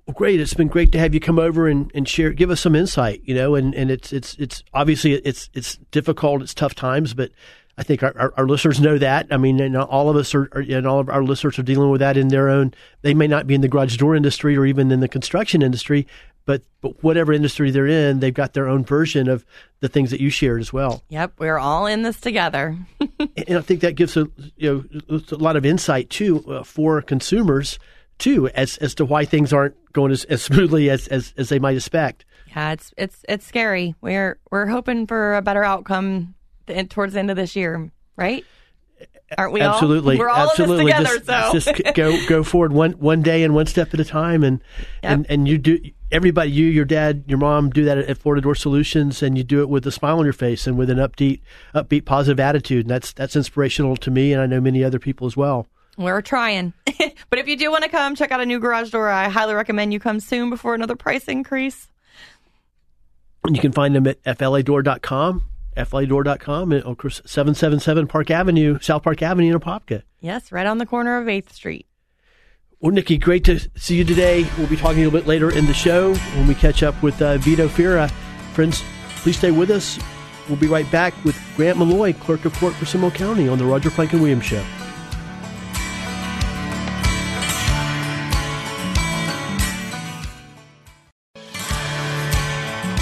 [0.06, 0.40] well, great.
[0.40, 3.22] It's been great to have you come over and, and share, give us some insight.
[3.24, 6.42] You know, and, and it's it's it's obviously it's it's difficult.
[6.42, 7.30] It's tough times, but
[7.78, 9.28] I think our, our, our listeners know that.
[9.30, 12.00] I mean, and all of us are, and all of our listeners are dealing with
[12.00, 12.74] that in their own.
[13.02, 16.06] They may not be in the garage door industry or even in the construction industry,
[16.44, 19.46] but but whatever industry they're in, they've got their own version of
[19.80, 21.02] the things that you shared as well.
[21.08, 22.76] Yep, we're all in this together.
[23.18, 27.00] and I think that gives a you know a lot of insight too uh, for
[27.02, 27.78] consumers
[28.18, 31.58] too as as to why things aren't going as, as smoothly as, as, as they
[31.58, 32.24] might expect.
[32.48, 33.94] Yeah, it's it's it's scary.
[34.00, 36.34] We're we're hoping for a better outcome
[36.88, 38.44] towards the end of this year, right?
[39.38, 40.18] Aren't we absolutely, all?
[40.18, 40.92] We're all absolutely.
[40.92, 41.18] together.
[41.18, 44.44] Just, so just go go forward one one day and one step at a time,
[44.44, 44.62] and
[45.02, 45.12] yep.
[45.12, 45.78] and and you do.
[46.10, 49.62] Everybody, you, your dad, your mom, do that at Florida Door Solutions, and you do
[49.62, 51.40] it with a smile on your face and with an upbeat,
[51.74, 55.26] upbeat, positive attitude, and that's that's inspirational to me, and I know many other people
[55.26, 55.68] as well.
[55.96, 56.72] We're trying.
[56.86, 59.54] but if you do want to come check out a new garage door, I highly
[59.54, 61.88] recommend you come soon before another price increase.
[63.44, 65.42] And you can find them at fladoor.com,
[65.76, 70.02] fladoor.com, and of course, 777 Park Avenue, South Park Avenue in Apopka.
[70.20, 71.86] Yes, right on the corner of 8th Street.
[72.80, 74.46] Well, Nikki, great to see you today.
[74.58, 77.20] We'll be talking a little bit later in the show when we catch up with
[77.20, 78.10] uh, Vito Fira.
[78.54, 78.82] Friends,
[79.16, 79.98] please stay with us.
[80.48, 83.64] We'll be right back with Grant Maloy, Clerk of Court for Seminole County on the
[83.64, 84.64] Roger Franklin Williams Show.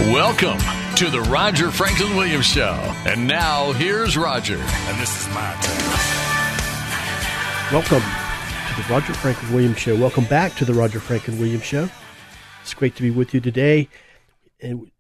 [0.09, 0.59] Welcome
[0.97, 2.73] to the Roger Franklin Williams Show.
[3.05, 4.57] And now here's Roger.
[4.57, 5.77] And this is my turn.
[7.71, 9.95] Welcome to the Roger Franklin Williams Show.
[9.97, 11.91] Welcome back to the Roger Franklin Williams Show.
[12.63, 13.91] It's great to be with you today.
[14.59, 14.91] And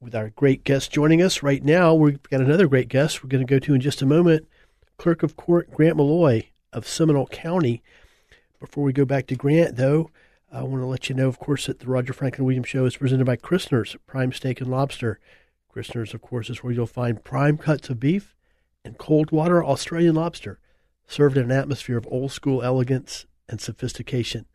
[0.00, 3.46] with our great guest joining us right now, we've got another great guest we're going
[3.46, 4.48] to go to in just a moment.
[4.96, 7.80] Clerk of Court Grant Maloy of Seminole County.
[8.58, 10.10] Before we go back to Grant, though,
[10.50, 12.96] I want to let you know, of course, that the Roger Franklin Williams Show is
[12.96, 15.20] presented by Christner's Prime Steak and Lobster.
[15.68, 18.34] Christner's, of course, is where you'll find prime cuts of beef
[18.82, 20.58] and cold water Australian lobster
[21.06, 24.46] served in an atmosphere of old school elegance and sophistication.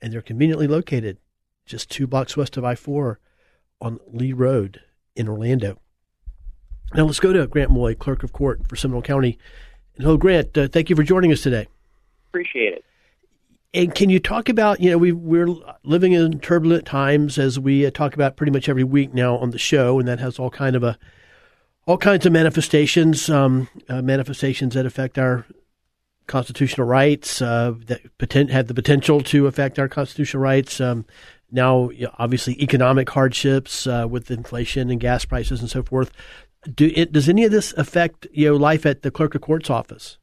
[0.00, 1.18] And they're conveniently located
[1.66, 3.20] just two blocks west of I 4
[3.80, 4.80] on Lee Road
[5.14, 5.78] in Orlando.
[6.94, 9.38] Now let's go to Grant Maloy, Clerk of Court for Seminole County.
[9.94, 10.56] And hello, Grant.
[10.56, 11.66] Uh, thank you for joining us today.
[12.30, 12.84] Appreciate it.
[13.74, 15.54] And can you talk about, you know, we, we're
[15.84, 19.50] living in turbulent times as we uh, talk about pretty much every week now on
[19.50, 20.98] the show, and that has all kind of a,
[21.86, 25.44] all kinds of manifestations, um, uh, manifestations that affect our
[26.26, 28.00] constitutional rights, uh, that
[28.50, 30.80] have the potential to affect our constitutional rights.
[30.80, 31.04] Um,
[31.50, 36.12] now, you know, obviously, economic hardships uh, with inflation and gas prices and so forth.
[36.74, 39.70] Do it, does any of this affect you know life at the clerk of court's
[39.70, 40.17] office?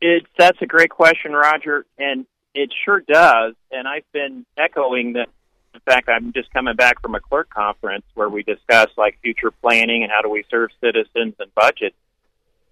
[0.00, 3.54] It that's a great question, Roger, and it sure does.
[3.70, 5.16] And I've been echoing.
[5.16, 9.50] In fact, I'm just coming back from a clerk conference where we discuss like future
[9.50, 11.94] planning and how do we serve citizens and budget.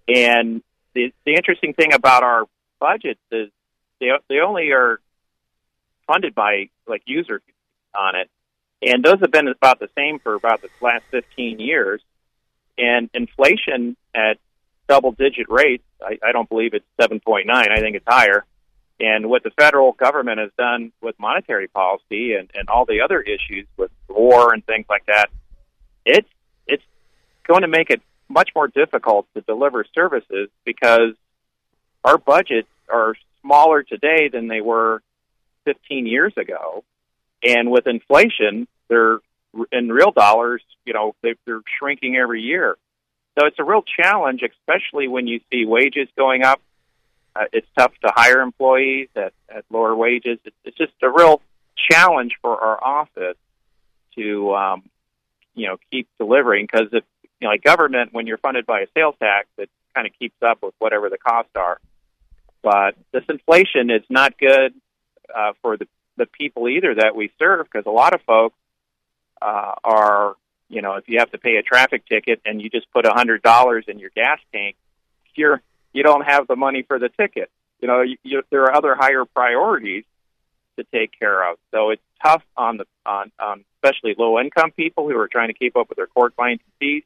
[0.07, 0.61] And
[0.93, 2.45] the the interesting thing about our
[2.79, 3.49] budgets is
[3.99, 4.99] they they only are
[6.05, 7.41] funded by like users
[7.97, 8.29] on it,
[8.81, 12.01] and those have been about the same for about the last 15 years.
[12.79, 14.37] And inflation at
[14.87, 15.83] double digit rates.
[16.01, 17.45] I, I don't believe it's 7.9.
[17.49, 18.45] I think it's higher.
[18.99, 23.21] And what the federal government has done with monetary policy and, and all the other
[23.21, 25.29] issues with war and things like that,
[26.05, 26.27] it's
[26.65, 26.83] it's
[27.45, 31.13] going to make it much more difficult to deliver services because
[32.03, 35.01] our budgets are smaller today than they were
[35.65, 36.83] 15 years ago.
[37.43, 39.19] And with inflation, they're
[39.71, 42.77] in real dollars, you know, they, they're shrinking every year.
[43.37, 46.59] So it's a real challenge, especially when you see wages going up.
[47.35, 50.39] Uh, it's tough to hire employees at, at lower wages.
[50.43, 51.41] It's, it's just a real
[51.91, 53.37] challenge for our office
[54.15, 54.83] to, um,
[55.53, 57.03] you know, keep delivering because if
[57.39, 60.41] you know, like government, when you're funded by a sales tax, it kind of keeps
[60.41, 61.79] up with whatever the costs are.
[62.63, 64.73] But this inflation is not good
[65.35, 68.57] uh, for the the people either that we serve because a lot of folks
[69.39, 70.35] uh, are
[70.69, 73.11] you know, if you have to pay a traffic ticket and you just put a
[73.11, 74.75] hundred dollars in your gas tank,
[75.35, 75.61] you're
[75.93, 77.49] you don't have the money for the ticket.
[77.79, 80.03] You know, you, you, there are other higher priorities
[80.77, 81.57] to take care of.
[81.71, 83.31] So it's tough on the on,
[83.75, 86.73] especially low income people who are trying to keep up with their court fines and
[86.79, 87.03] fees.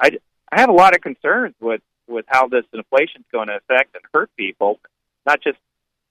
[0.00, 0.18] I,
[0.50, 3.94] I have a lot of concerns with with how this inflation is going to affect
[3.94, 4.78] and hurt people,
[5.24, 5.58] not just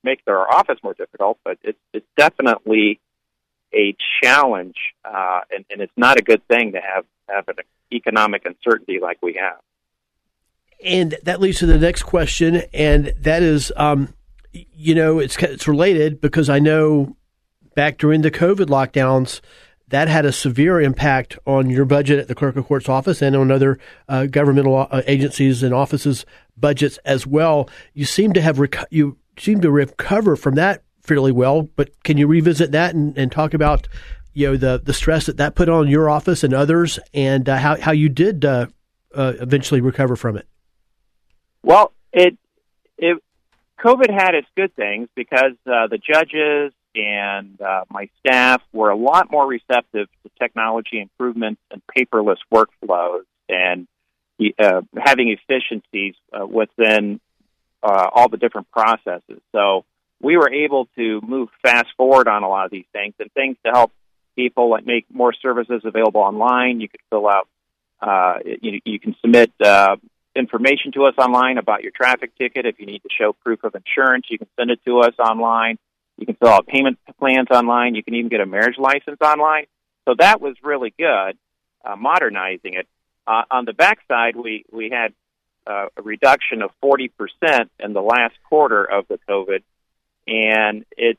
[0.04, 3.00] make their office more difficult, but it's it's definitely
[3.74, 7.56] a challenge, uh, and, and it's not a good thing to have have an
[7.92, 9.60] economic uncertainty like we have.
[10.84, 14.14] And that leads to the next question, and that is, um,
[14.52, 17.16] you know, it's it's related because I know
[17.76, 19.42] back during the COVID lockdowns,
[19.90, 23.36] that had a severe impact on your budget at the clerk of court's office and
[23.36, 23.78] on other
[24.10, 26.26] uh, governmental uh, agencies and offices'
[26.58, 27.70] budgets as well.
[27.94, 31.64] You seem to have reco- you seem to recover from that fairly well.
[31.64, 33.88] But can you revisit that and, and talk about
[34.36, 37.58] you know the the stress that that put on your office and others, and uh,
[37.58, 38.68] how how you did uh,
[39.16, 40.46] uh, eventually recover from it?
[41.64, 42.38] Well, it
[42.98, 43.24] it
[43.80, 48.98] COVID had its good things because uh, the judges and uh, my staff were a
[48.98, 53.88] lot more receptive to technology improvements and paperless workflows and
[54.60, 56.16] uh, having efficiencies
[56.48, 57.22] within
[57.82, 59.42] all the different processes.
[59.52, 59.86] So
[60.22, 63.58] we were able to move fast forward on a lot of these things and things
[63.66, 63.92] to help
[64.36, 66.82] people like make more services available online.
[66.82, 67.48] You could fill out,
[68.02, 69.96] uh, you, you can submit uh,
[70.36, 72.66] information to us online about your traffic ticket.
[72.66, 75.78] If you need to show proof of insurance, you can send it to us online.
[76.18, 77.96] You can fill out payment plans online.
[77.96, 79.66] You can even get a marriage license online.
[80.06, 81.38] So that was really good,
[81.84, 82.88] uh, modernizing it.
[83.28, 85.14] Uh, on the backside, we we had
[85.68, 87.10] uh, a reduction of 40%
[87.80, 89.64] in the last quarter of the COVID.
[90.28, 91.18] And it,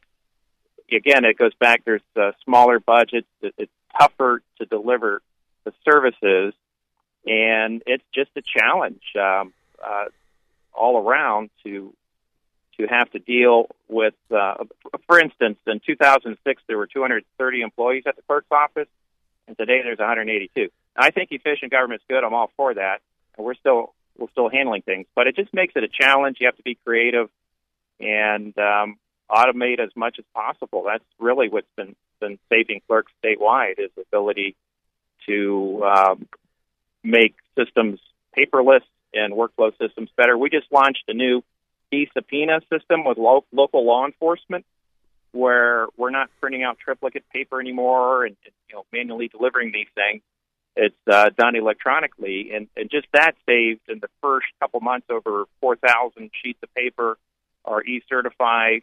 [0.90, 3.29] again, it goes back, there's uh, smaller budgets.
[3.42, 5.23] It's tougher to deliver
[5.64, 6.55] the services.
[7.27, 9.53] And it's just a challenge um,
[9.85, 10.07] uh,
[10.73, 11.92] all around to
[12.79, 14.14] to have to deal with.
[14.31, 14.64] Uh,
[15.07, 18.88] for instance, in 2006, there were 230 employees at the clerk's office,
[19.49, 20.69] and today there's 182.
[20.97, 22.23] I think efficient government is good.
[22.23, 23.01] I'm all for that,
[23.37, 25.07] and we're still we're still handling things.
[25.14, 26.38] But it just makes it a challenge.
[26.40, 27.29] You have to be creative
[28.01, 28.97] and um,
[29.31, 30.85] automate as much as possible.
[30.87, 34.57] That's really what's been been saving clerks statewide is the ability
[35.27, 36.27] to um,
[37.05, 38.01] make systems
[38.37, 38.81] paperless
[39.13, 40.37] and workflow systems better.
[40.39, 41.43] We just launched a new
[41.93, 44.65] e-subpoena system with lo- local law enforcement
[45.33, 48.37] where we're not printing out triplicate paper anymore and,
[48.69, 50.23] you know manually delivering these things
[50.77, 55.45] it's uh, done electronically, and, and just that saved in the first couple months over
[55.63, 57.17] 4,000 sheets of paper.
[57.67, 58.79] Our e-certify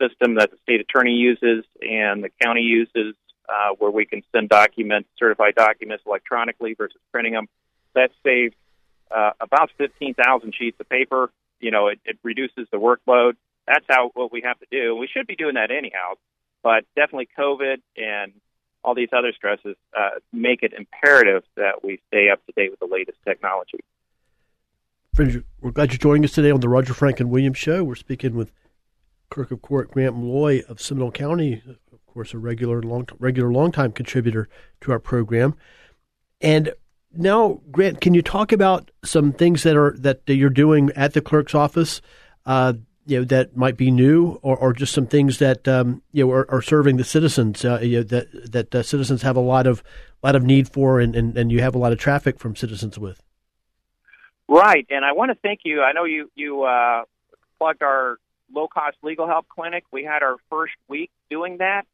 [0.00, 3.14] system that the state attorney uses and the county uses,
[3.48, 7.48] uh, where we can send documents, certified documents electronically versus printing them.
[7.94, 8.54] That saved
[9.10, 11.30] uh, about 15,000 sheets of paper.
[11.60, 13.34] You know, it, it reduces the workload.
[13.66, 14.96] That's how what we have to do.
[14.96, 16.14] We should be doing that anyhow,
[16.62, 18.32] but definitely COVID and
[18.82, 22.80] all these other stresses uh, make it imperative that we stay up to date with
[22.80, 23.78] the latest technology.
[25.14, 27.84] Friends, we're glad you're joining us today on the Roger Franklin Williams Show.
[27.84, 28.50] We're speaking with
[29.28, 33.92] Clerk of Court Grant Maloy of Seminole County, of course, a regular long regular longtime
[33.92, 34.48] contributor
[34.80, 35.54] to our program.
[36.40, 36.72] And
[37.12, 41.20] now, Grant, can you talk about some things that are that you're doing at the
[41.20, 42.00] clerk's office?
[42.46, 42.72] Uh,
[43.04, 46.32] you know that might be new, or, or just some things that um, you know
[46.32, 49.66] are, are, serving the citizens uh, you know, that that uh, citizens have a lot
[49.66, 49.82] of
[50.22, 52.98] lot of need for, and, and, and you have a lot of traffic from citizens
[52.98, 53.22] with.
[54.52, 55.82] Right, and I want to thank you.
[55.82, 57.04] I know you you uh,
[57.58, 58.18] plugged our
[58.52, 59.84] low cost legal help clinic.
[59.90, 61.86] We had our first week doing that,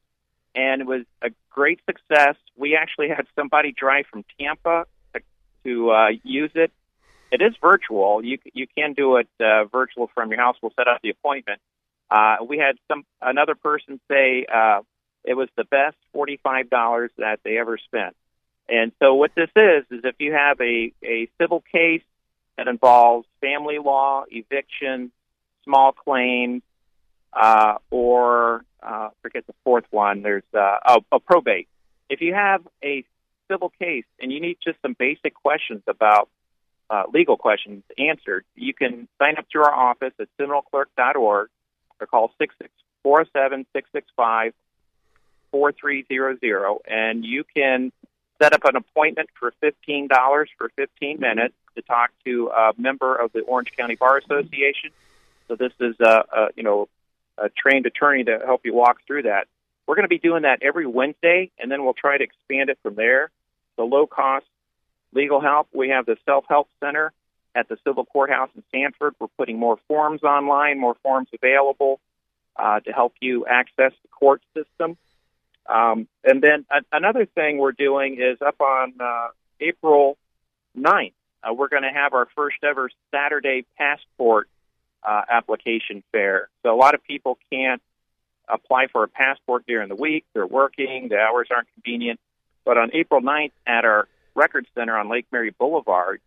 [0.57, 2.35] and it was a great success.
[2.57, 5.21] We actually had somebody drive from Tampa to,
[5.65, 6.73] to uh, use it
[7.31, 8.25] it is virtual.
[8.25, 10.57] You you can do it uh, virtual from your house.
[10.63, 11.61] We'll set up the appointment.
[12.11, 14.81] Uh, we had some another person say uh,
[15.25, 18.17] it was the best forty five dollars that they ever spent.
[18.69, 22.03] And so what this is is if you have a a civil case
[22.59, 25.13] that involves family law, eviction,
[25.65, 26.63] small claims,
[27.33, 30.23] uh, or uh, forget the fourth one.
[30.23, 31.69] There's uh, a, a probate.
[32.11, 33.05] If you have a
[33.49, 36.29] civil case and you need just some basic questions about
[36.91, 41.49] uh, legal questions answered, you can sign up through our office at seminoleclerk.org
[42.01, 42.33] or call
[43.03, 44.53] 407 665
[45.53, 47.93] 4300 and you can
[48.43, 50.09] set up an appointment for $15
[50.57, 54.91] for 15 minutes to talk to a member of the Orange County Bar Association.
[55.47, 56.89] So this is a, a you know
[57.39, 59.47] a trained attorney to help you walk through that.
[59.87, 62.79] We're going to be doing that every Wednesday, and then we'll try to expand it
[62.83, 63.31] from there.
[63.77, 64.45] The low cost
[65.15, 65.69] legal help.
[65.73, 67.13] We have the Self Help Center
[67.55, 69.15] at the Civil Courthouse in Sanford.
[69.19, 72.01] We're putting more forms online, more forms available
[72.57, 74.97] uh, to help you access the court system.
[75.67, 79.29] Um, and then a- another thing we're doing is up on uh,
[79.61, 80.17] April
[80.77, 84.49] 9th, uh, we're going to have our first ever Saturday passport
[85.07, 86.49] uh, application fair.
[86.63, 87.83] So a lot of people can't
[88.49, 90.25] apply for a passport during the week.
[90.35, 92.19] They're working, the hours aren't convenient.
[92.65, 96.21] But on April 9th at our Record Center on Lake Mary Boulevard.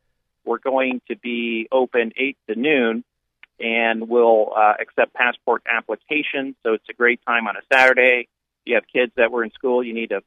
[0.43, 3.03] We're going to be open 8 to noon
[3.59, 6.55] and we'll uh, accept passport applications.
[6.63, 8.27] So it's a great time on a Saturday.
[8.65, 10.21] If you have kids that were in school, you need to,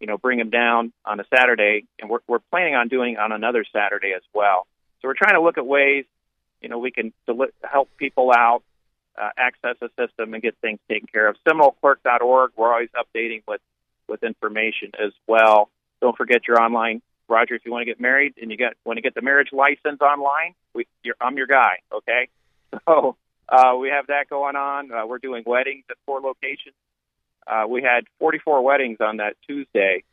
[0.00, 1.84] you know, bring them down on a Saturday.
[2.00, 4.66] And we're, we're planning on doing on another Saturday as well.
[5.00, 6.04] So we're trying to look at ways,
[6.60, 8.62] you know, we can deli- help people out,
[9.20, 11.36] uh, access a system and get things taken care of.
[11.46, 12.52] SeminoleClerk.org.
[12.56, 13.60] We're always updating with,
[14.08, 15.70] with information as well.
[16.00, 18.96] Don't forget your online Roger, if you want to get married and you got want
[18.96, 20.86] to get the marriage license online, we,
[21.20, 21.78] I'm your guy.
[21.92, 22.28] Okay,
[22.86, 23.16] so
[23.48, 24.92] uh, we have that going on.
[24.92, 26.74] Uh, we're doing weddings at four locations.
[27.50, 30.04] Uh, we had 44 weddings on that Tuesday,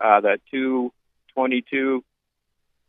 [0.00, 2.04] uh, that 222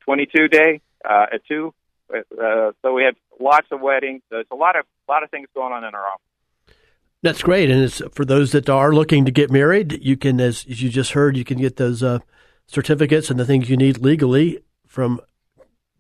[0.01, 1.73] 22 day uh, at two.
[2.13, 4.21] Uh, so we had lots of weddings.
[4.29, 6.75] There's a lot of lot of things going on in our office.
[7.23, 10.03] That's great, and it's for those that are looking to get married.
[10.03, 12.19] You can, as, as you just heard, you can get those uh,
[12.67, 15.19] certificates and the things you need legally from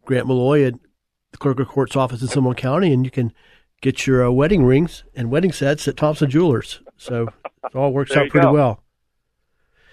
[0.05, 0.75] Grant Maloy at
[1.31, 3.33] the clerk of court's office in Seminole County, and you can
[3.81, 6.81] get your uh, wedding rings and wedding sets at Thompson Jewelers.
[6.97, 7.27] So
[7.63, 8.53] it all works out pretty go.
[8.53, 8.83] well.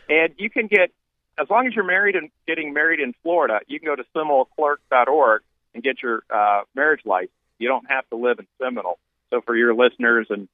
[0.09, 0.91] And you can get,
[1.39, 5.43] as long as you're married and getting married in Florida, you can go to SeminoleClerk.org
[5.75, 7.31] and get your uh, marriage license.
[7.59, 8.99] You don't have to live in Seminole.
[9.31, 10.49] So for your listeners in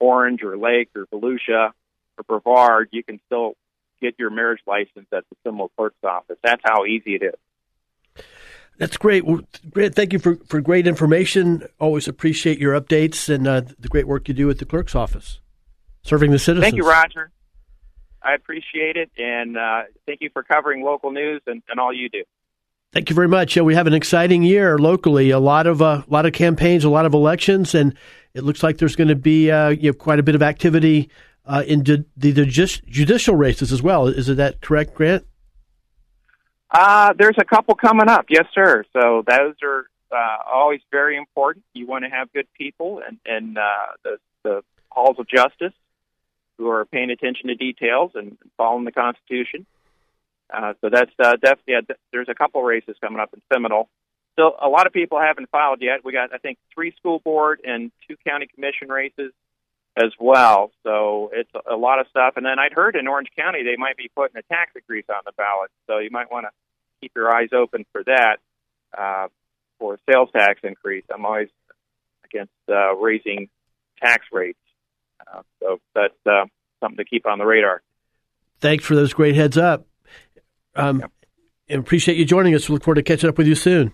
[0.00, 1.70] Orange or Lake or Volusia
[2.18, 3.54] or Brevard, you can still
[4.00, 6.36] get your marriage license at the Seminole Clerk's office.
[6.42, 8.24] That's how easy it is.
[8.78, 9.24] That's great.
[9.24, 9.40] Well,
[9.70, 11.66] Grant, thank you for, for great information.
[11.78, 15.40] Always appreciate your updates and uh, the great work you do at the clerk's office,
[16.06, 16.64] serving the citizens.
[16.64, 17.30] Thank you, Roger.
[18.22, 22.08] I appreciate it, and uh, thank you for covering local news and, and all you
[22.08, 22.24] do.
[22.92, 23.56] Thank you very much.
[23.56, 25.30] Yeah, we have an exciting year locally.
[25.30, 27.96] A lot of uh, a lot of campaigns, a lot of elections, and
[28.34, 31.10] it looks like there's going to be uh, you know, quite a bit of activity
[31.44, 34.08] uh, in the, the jus- judicial races as well.
[34.08, 35.24] Is that correct, Grant?
[36.70, 38.84] Uh, there's a couple coming up, yes, sir.
[38.92, 41.64] So those are uh, always very important.
[41.74, 43.62] You want to have good people and and uh,
[44.02, 45.74] the the halls of justice
[46.58, 49.66] who are paying attention to details and following the Constitution.
[50.52, 53.88] Uh, so that's uh, definitely yeah, there's a couple races coming up in Seminole.
[54.34, 56.04] Still, a lot of people haven't filed yet.
[56.04, 59.32] We got I think three school board and two county commission races
[59.96, 60.70] as well.
[60.82, 62.34] So it's a lot of stuff.
[62.36, 65.22] And then I'd heard in Orange County they might be putting a tax increase on
[65.24, 65.70] the ballot.
[65.86, 66.50] So you might want to
[67.00, 68.36] keep your eyes open for that
[68.96, 69.28] uh,
[69.78, 71.04] for sales tax increase.
[71.12, 71.48] I'm always
[72.24, 73.48] against uh, raising
[74.02, 74.58] tax rates.
[75.20, 76.44] Uh, so that's uh,
[76.80, 77.82] something to keep on the radar.
[78.60, 79.86] Thanks for those great heads up.
[80.74, 81.02] Um,
[81.68, 82.68] and appreciate you joining us.
[82.68, 83.92] We look forward to catching up with you soon.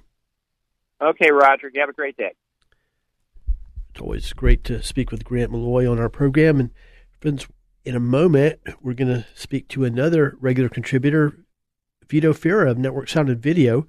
[1.01, 1.71] Okay, Roger.
[1.73, 2.33] You have a great day.
[3.91, 6.61] It's always great to speak with Grant Maloy on our program.
[6.61, 6.71] And
[7.21, 7.47] friends,
[7.85, 11.45] in a moment, we're going to speak to another regular contributor,
[12.09, 13.87] Vito Fira of Network Sound and Video.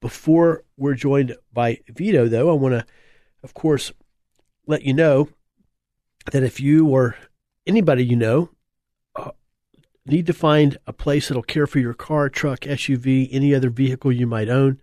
[0.00, 2.86] Before we're joined by Vito, though, I want to,
[3.42, 3.92] of course,
[4.66, 5.28] let you know
[6.30, 7.16] that if you or
[7.66, 8.50] anybody you know
[9.16, 9.32] uh,
[10.06, 14.12] need to find a place that'll care for your car, truck, SUV, any other vehicle
[14.12, 14.80] you might own,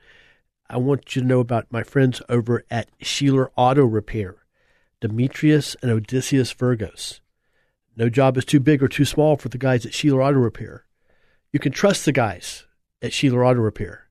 [0.69, 4.35] I want you to know about my friends over at Sheeler Auto Repair,
[5.01, 7.21] Demetrius and Odysseus Virgos.
[7.95, 10.85] No job is too big or too small for the guys at Sheeler Auto Repair.
[11.51, 12.65] You can trust the guys
[13.01, 14.09] at Sheeler Auto Repair.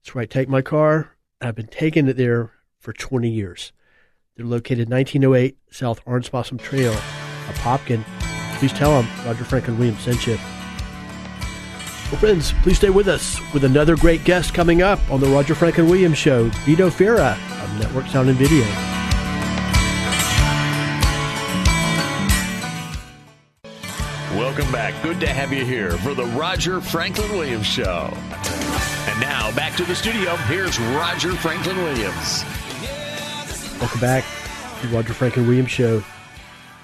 [0.00, 1.16] It's where I take my car.
[1.40, 3.72] I've been taking it there for 20 years.
[4.40, 6.94] They're located 1908 South Orange Blossom Trail,
[7.48, 8.02] Apopka.
[8.56, 10.38] Please tell them Roger Franklin Williams sent you.
[12.10, 15.54] Well, friends, please stay with us with another great guest coming up on the Roger
[15.54, 17.32] Franklin Williams Show, Vito Fira
[17.62, 18.64] of Network Sound and Video.
[24.40, 24.94] Welcome back.
[25.02, 28.10] Good to have you here for the Roger Franklin Williams Show.
[29.06, 30.34] And now back to the studio.
[30.36, 32.42] Here's Roger Franklin Williams.
[33.80, 34.24] Welcome back
[34.82, 36.04] to the Roger Franklin Williams Show.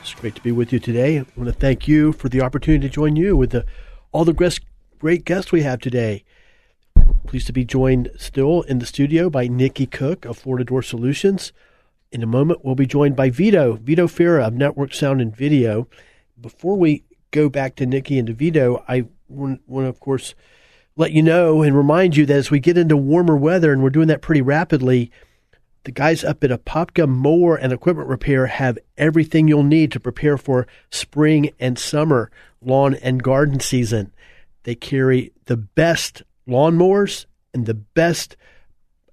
[0.00, 1.18] It's great to be with you today.
[1.18, 3.66] I want to thank you for the opportunity to join you with the,
[4.12, 4.32] all the
[4.98, 6.24] great, guests we have today.
[7.26, 11.52] Pleased to be joined still in the studio by Nikki Cook of Florida Door Solutions.
[12.12, 15.88] In a moment, we'll be joined by Vito, Vito Fira of Network Sound and Video.
[16.40, 20.34] Before we go back to Nikki and to Vito, I want to, of course,
[20.96, 23.90] let you know and remind you that as we get into warmer weather, and we're
[23.90, 25.12] doing that pretty rapidly,
[25.86, 30.36] the guys up at Apopka Mower and Equipment Repair have everything you'll need to prepare
[30.36, 32.28] for spring and summer
[32.60, 34.12] lawn and garden season.
[34.64, 38.36] They carry the best lawnmowers and the best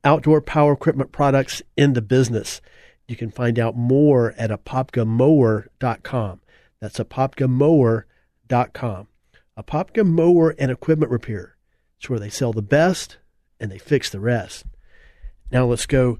[0.04, 2.60] outdoor power equipment products in the business.
[3.08, 6.42] You can find out more at apopkamower.com.
[6.82, 9.08] That's apopkamower.com.
[9.56, 11.56] Apopka Mower and Equipment Repair.
[12.00, 13.20] It's where they sell the best
[13.60, 14.66] and they fix the rest.
[15.52, 16.18] Now let's go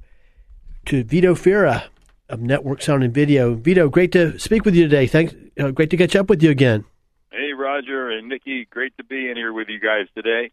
[0.86, 1.84] to Vito Fira
[2.30, 3.54] of Network Sound and Video.
[3.56, 5.08] Vito, great to speak with you today.
[5.08, 5.34] Thanks.
[5.60, 6.86] Uh, great to catch up with you again.
[7.32, 10.52] Hey, Roger and Nikki, great to be in here with you guys today.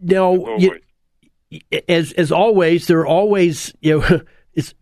[0.00, 0.80] Now, As you,
[1.50, 1.82] always.
[1.88, 4.20] as as always, there are always you know
[4.54, 4.74] it's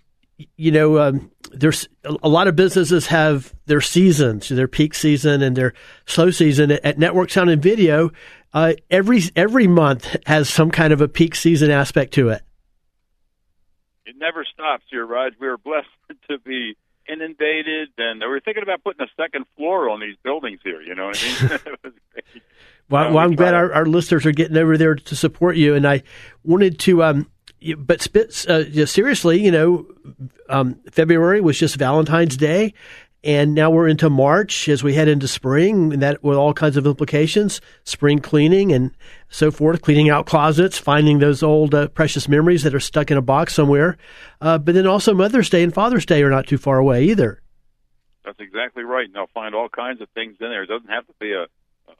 [0.56, 5.56] you know um, there's a lot of businesses have their seasons, their peak season and
[5.56, 5.72] their
[6.06, 6.72] slow season.
[6.72, 8.10] At Network Sound and Video,
[8.52, 12.42] uh, every every month has some kind of a peak season aspect to it.
[14.16, 15.34] It never stops here, Raj.
[15.40, 15.88] We are blessed
[16.30, 16.76] to be
[17.08, 20.80] inundated, and we were thinking about putting a second floor on these buildings here.
[20.80, 21.60] You know what I mean?
[21.66, 22.42] It was great.
[22.88, 25.56] Well, No, well we I'm glad our, our listeners are getting over there to support
[25.56, 26.02] you, and I
[26.44, 27.02] wanted to.
[27.04, 27.30] Um,
[27.78, 29.86] but spit, uh, seriously, you know,
[30.48, 32.74] um, February was just Valentine's Day,
[33.24, 36.76] And now we're into March as we head into spring, and that with all kinds
[36.76, 38.92] of implications, spring cleaning and
[39.28, 43.16] so forth, cleaning out closets, finding those old uh, precious memories that are stuck in
[43.16, 43.96] a box somewhere.
[44.40, 47.42] Uh, but then also Mother's Day and Father's Day are not too far away either.
[48.24, 49.06] That's exactly right.
[49.06, 50.62] And they'll find all kinds of things in there.
[50.62, 51.46] It doesn't have to be a,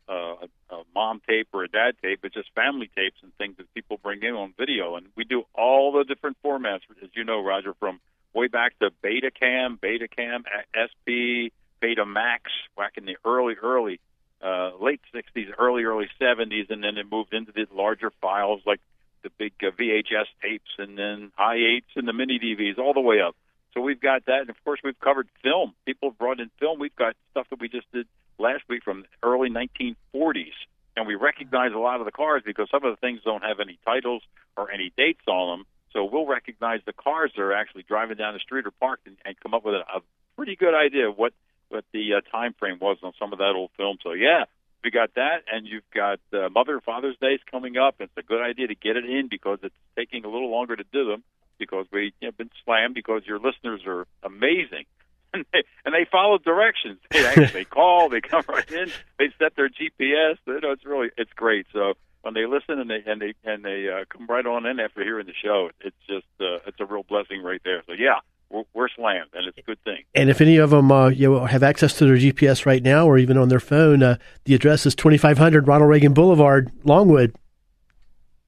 [0.09, 2.21] a, a mom tape or a dad tape.
[2.25, 4.97] It's just family tapes and things that people bring in on video.
[4.97, 8.01] And we do all the different formats, as you know, Roger, from
[8.37, 10.45] way back to Betacam, Betacam,
[10.77, 11.51] SP,
[11.83, 12.41] Betamax,
[12.77, 13.99] back in the early, early,
[14.43, 16.71] uh, late 60s, early, early 70s.
[16.71, 18.81] And then it moved into the larger files like
[19.23, 23.21] the big uh, VHS tapes and then Hi8s and the mini DVs all the way
[23.21, 23.35] up.
[23.75, 25.75] So we've got that, and of course we've covered film.
[25.85, 26.79] People have brought in film.
[26.79, 28.07] We've got stuff that we just did
[28.39, 30.55] last week from early 1940s,
[30.97, 33.61] and we recognize a lot of the cars because some of the things don't have
[33.61, 34.23] any titles
[34.57, 35.67] or any dates on them.
[35.97, 39.17] So we'll recognize the cars that are actually driving down the street or parked, and,
[39.25, 40.03] and come up with a, a
[40.37, 41.33] pretty good idea of what
[41.71, 43.97] what the uh, time frame was on some of that old film.
[44.03, 44.45] So yeah,
[44.85, 47.95] we got that, and you've got uh, Mother and Father's Days coming up.
[48.01, 50.85] It's a good idea to get it in because it's taking a little longer to
[50.93, 51.25] do them
[51.59, 54.85] because we have been slammed because your listeners are amazing.
[55.35, 56.99] And they, and they follow directions.
[57.11, 60.39] They actually they call, they come right in, they set their GPS.
[60.47, 61.67] You know, it's really it's great.
[61.75, 61.95] So
[62.27, 65.01] when they listen and they and they and they uh, come right on in after
[65.05, 67.85] hearing the show, it's just uh, it's a real blessing right there.
[67.87, 68.17] So yeah,
[68.51, 70.03] we're, we're slammed, and it's a good thing.
[70.13, 73.07] And if any of them uh, you know, have access to their GPS right now,
[73.07, 76.73] or even on their phone, uh, the address is twenty five hundred Ronald Reagan Boulevard,
[76.83, 77.37] Longwood.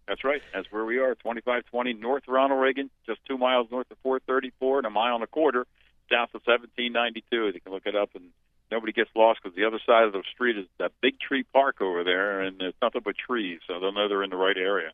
[0.09, 0.43] That's right.
[0.53, 4.87] That's where we are, 2520 North Ronald Reagan, just two miles north of 434 and
[4.87, 5.66] a mile and a quarter
[6.11, 7.53] south of 1792.
[7.55, 8.31] You can look it up, and
[8.71, 11.81] nobody gets lost because the other side of the street is that big tree park
[11.81, 14.91] over there, and there's nothing but trees, so they'll know they're in the right area.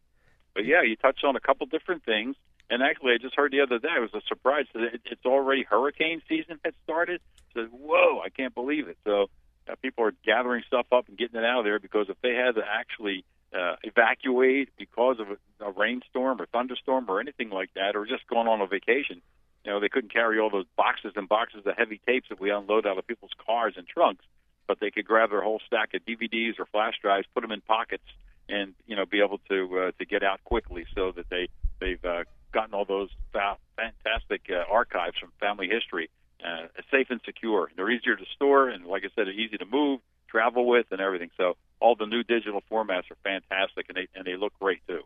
[0.54, 2.36] But yeah, you touched on a couple different things.
[2.70, 5.64] And actually, I just heard the other day, it was a surprise that it's already
[5.64, 7.20] hurricane season had started.
[7.52, 8.96] So, whoa, I can't believe it.
[9.04, 9.26] So,
[9.68, 12.34] uh, people are gathering stuff up and getting it out of there because if they
[12.34, 17.70] had to actually uh, evacuate because of a, a rainstorm or thunderstorm or anything like
[17.74, 19.20] that, or just going on a vacation,
[19.64, 22.50] you know, they couldn't carry all those boxes and boxes of heavy tapes that we
[22.50, 24.24] unload out of people's cars and trunks,
[24.66, 27.60] but they could grab their whole stack of DVDs or flash drives, put them in
[27.62, 28.04] pockets,
[28.48, 31.48] and you know, be able to uh, to get out quickly, so that they
[31.80, 36.10] they've uh, gotten all those fa- fantastic uh, archives from family history
[36.44, 37.70] uh, safe and secure.
[37.76, 41.00] They're easier to store, and like I said, they're easy to move, travel with, and
[41.00, 41.30] everything.
[41.36, 45.02] So all the new digital formats are fantastic, and they and they look great too.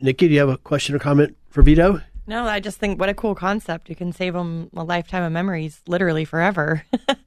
[0.00, 2.00] Nikki, do you have a question or comment for Vito?
[2.30, 3.88] No, I just think what a cool concept.
[3.88, 6.84] You can save them a lifetime of memories, literally forever.
[7.08, 7.18] and,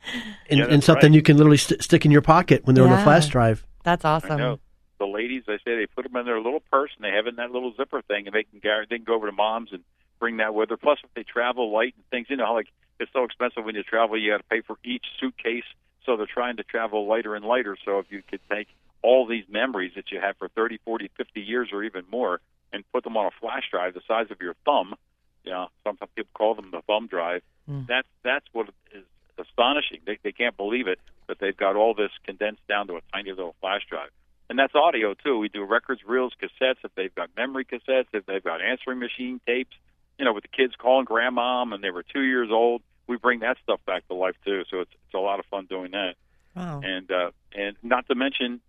[0.49, 1.15] Yeah, and something right.
[1.15, 3.65] you can literally st- stick in your pocket when they're on a flash drive.
[3.83, 4.37] That's I awesome.
[4.37, 4.59] know.
[4.99, 7.31] The ladies, they say they put them in their little purse and they have it
[7.31, 9.73] in that little zipper thing, and they can gar- they can go over to mom's
[9.73, 9.83] and
[10.21, 10.77] bring that with her.
[10.77, 13.75] Plus, if they travel light and things, you know, how, like it's so expensive when
[13.75, 15.65] you travel, you got to pay for each suitcase.
[16.05, 17.75] So they're trying to travel lighter and lighter.
[17.83, 18.69] So if you could take
[19.01, 22.39] all these memories that you have for 30, 40, 50 years or even more
[22.73, 24.95] and put them on a flash drive the size of your thumb,
[25.43, 27.41] you know, sometimes people call them the thumb drive.
[27.87, 29.05] That's that's what is
[29.37, 29.99] astonishing.
[30.05, 33.29] They they can't believe it that they've got all this condensed down to a tiny
[33.29, 34.09] little flash drive.
[34.49, 35.37] And that's audio too.
[35.37, 36.77] We do records, reels, cassettes.
[36.83, 39.75] If they've got memory cassettes, if they've got answering machine tapes,
[40.19, 43.39] you know, with the kids calling grandmom and they were two years old, we bring
[43.39, 44.63] that stuff back to life too.
[44.69, 46.15] So it's it's a lot of fun doing that.
[46.55, 46.81] Wow.
[46.83, 48.61] And uh, and not to mention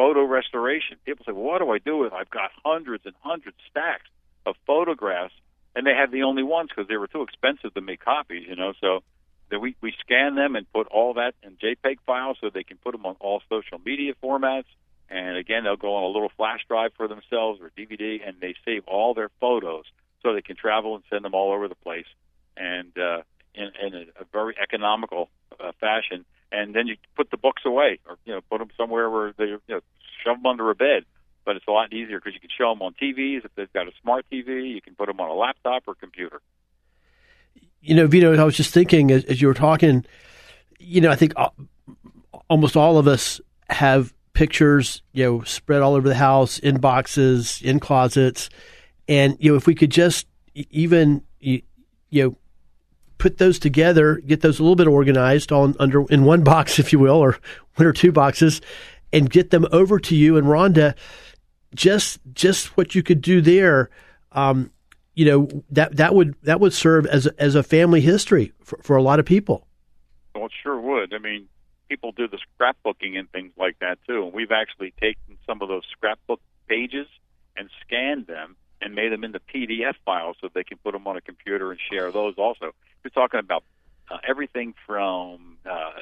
[0.00, 0.96] photo restoration.
[1.04, 2.14] People say, well, what do I do with?
[2.14, 4.08] I've got hundreds and hundreds stacks
[4.46, 5.34] of photographs,
[5.76, 8.46] and they have the only ones because they were too expensive to make copies.
[8.48, 9.00] You know, so
[9.50, 12.78] that we we scan them and put all that in JPEG files so they can
[12.78, 14.70] put them on all social media formats.
[15.10, 18.54] And again, they'll go on a little flash drive for themselves or DVD, and they
[18.64, 19.84] save all their photos
[20.22, 22.06] so they can travel and send them all over the place,
[22.56, 23.20] and uh,
[23.54, 25.28] in, in a, a very economical
[25.62, 26.24] uh, fashion.
[26.52, 29.44] And then you put the books away, or you know, put them somewhere where they,
[29.44, 29.80] you know,
[30.24, 31.04] shove them under a bed.
[31.44, 33.44] But it's a lot easier because you can show them on TVs.
[33.44, 36.40] If they've got a smart TV, you can put them on a laptop or computer.
[37.80, 40.04] You know, Vito, I was just thinking as, as you were talking,
[40.78, 41.54] you know, I think al-
[42.48, 43.40] almost all of us
[43.70, 48.50] have pictures, you know, spread all over the house, in boxes, in closets.
[49.08, 51.62] And, you know, if we could just even, y-
[52.10, 52.36] you know,
[53.20, 56.92] put those together, get those a little bit organized on under in one box, if
[56.92, 57.38] you will, or
[57.76, 58.60] one or two boxes,
[59.12, 60.96] and get them over to you and Rhonda.
[61.74, 63.90] Just just what you could do there,
[64.32, 64.72] um,
[65.14, 68.96] you know that that would that would serve as as a family history for, for
[68.96, 69.68] a lot of people.
[70.34, 71.14] Well, it sure would.
[71.14, 71.48] I mean,
[71.88, 74.24] people do the scrapbooking and things like that too.
[74.24, 77.06] And we've actually taken some of those scrapbook pages
[77.56, 81.16] and scanned them and made them into PDF files so they can put them on
[81.16, 82.72] a computer and share those also.
[83.04, 83.64] We're talking about
[84.10, 85.92] uh, everything from uh,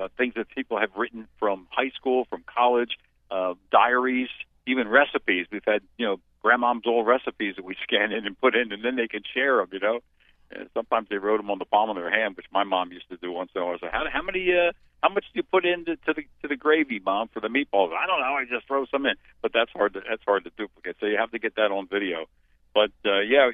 [0.00, 2.98] uh, things that people have written from high school, from college,
[3.30, 4.28] uh, diaries,
[4.66, 5.46] even recipes.
[5.50, 8.84] We've had you know grandmom's old recipes that we scan in and put in, and
[8.84, 9.68] then they can share them.
[9.72, 10.00] You know,
[10.54, 13.08] and sometimes they wrote them on the palm of their hand, which my mom used
[13.10, 13.78] to do once in a while.
[13.80, 16.56] So how how many uh, how much do you put into to the to the
[16.56, 17.92] gravy, mom, for the meatballs?
[17.92, 18.34] I don't know.
[18.34, 20.96] I just throw some in, but that's hard to that's hard to duplicate.
[21.00, 22.26] So you have to get that on video.
[22.74, 23.50] But uh, yeah,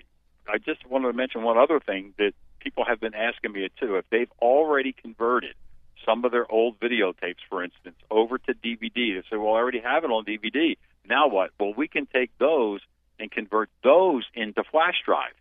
[0.48, 3.96] I just wanted to mention one other thing that people have been asking me too.
[3.96, 5.55] If they've already converted
[6.05, 9.80] some of their old videotapes, for instance, over to DVD, they say, "Well, I already
[9.80, 10.76] have it on DVD."
[11.09, 11.51] Now what?
[11.59, 12.80] Well, we can take those
[13.18, 15.34] and convert those into flash drive.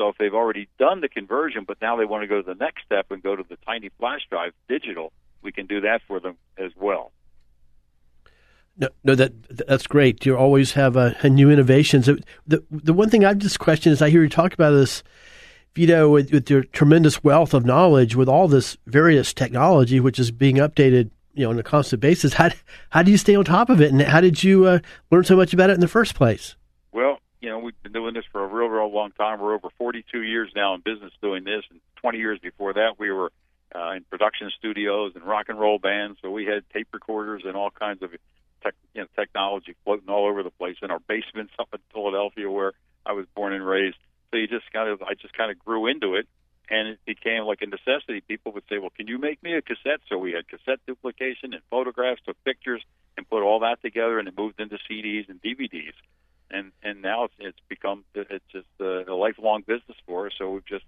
[0.00, 2.54] So if they've already done the conversion, but now they want to go to the
[2.54, 6.20] next step and go to the tiny flash drive digital, we can do that for
[6.20, 7.12] them as well.
[8.78, 10.24] No, no, that that's great.
[10.24, 12.06] You always have uh, new innovations.
[12.46, 15.02] The the one thing I've just questioned is I hear you talk about this,
[15.86, 20.30] know, with, with your tremendous wealth of knowledge, with all this various technology which is
[20.30, 22.32] being updated, you know, on a constant basis.
[22.32, 22.48] How
[22.88, 24.78] how do you stay on top of it, and how did you uh,
[25.10, 26.56] learn so much about it in the first place?
[27.40, 29.40] You know, we've been doing this for a real, real long time.
[29.40, 33.10] We're over 42 years now in business doing this, and 20 years before that, we
[33.10, 33.32] were
[33.74, 36.18] uh, in production studios and rock and roll bands.
[36.22, 38.10] So we had tape recorders and all kinds of
[38.62, 42.50] tech, you know, technology floating all over the place in our basements up in Philadelphia,
[42.50, 42.72] where
[43.06, 43.96] I was born and raised.
[44.30, 46.28] So you just kind of, I just kind of grew into it,
[46.68, 48.20] and it became like a necessity.
[48.20, 51.54] People would say, "Well, can you make me a cassette?" So we had cassette duplication
[51.54, 52.82] and photographs, took pictures,
[53.16, 55.94] and put all that together, and it moved into CDs and DVDs.
[56.50, 60.32] And and now it's it's become it's just a, a lifelong business for us.
[60.38, 60.84] So we've just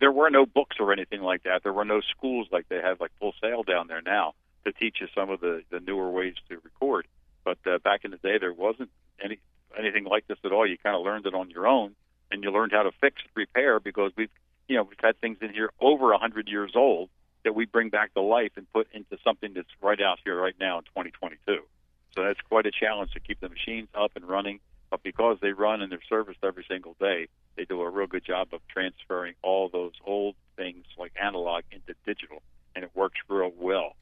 [0.00, 1.62] there were no books or anything like that.
[1.62, 4.34] There were no schools like they have like Full Sail down there now
[4.64, 7.06] to teach you some of the the newer ways to record.
[7.44, 8.90] But uh, back in the day, there wasn't
[9.22, 9.38] any
[9.78, 10.66] anything like this at all.
[10.66, 11.94] You kind of learned it on your own,
[12.30, 14.30] and you learned how to fix, repair, because we've
[14.68, 17.10] you know we've had things in here over a hundred years old
[17.44, 20.54] that we bring back to life and put into something that's right out here right
[20.60, 21.58] now in 2022.
[22.14, 24.60] So that's quite a challenge to keep the machines up and running.
[24.92, 28.26] But because they run and they're serviced every single day, they do a real good
[28.26, 32.42] job of transferring all those old things like analog into digital,
[32.76, 33.96] and it works real well.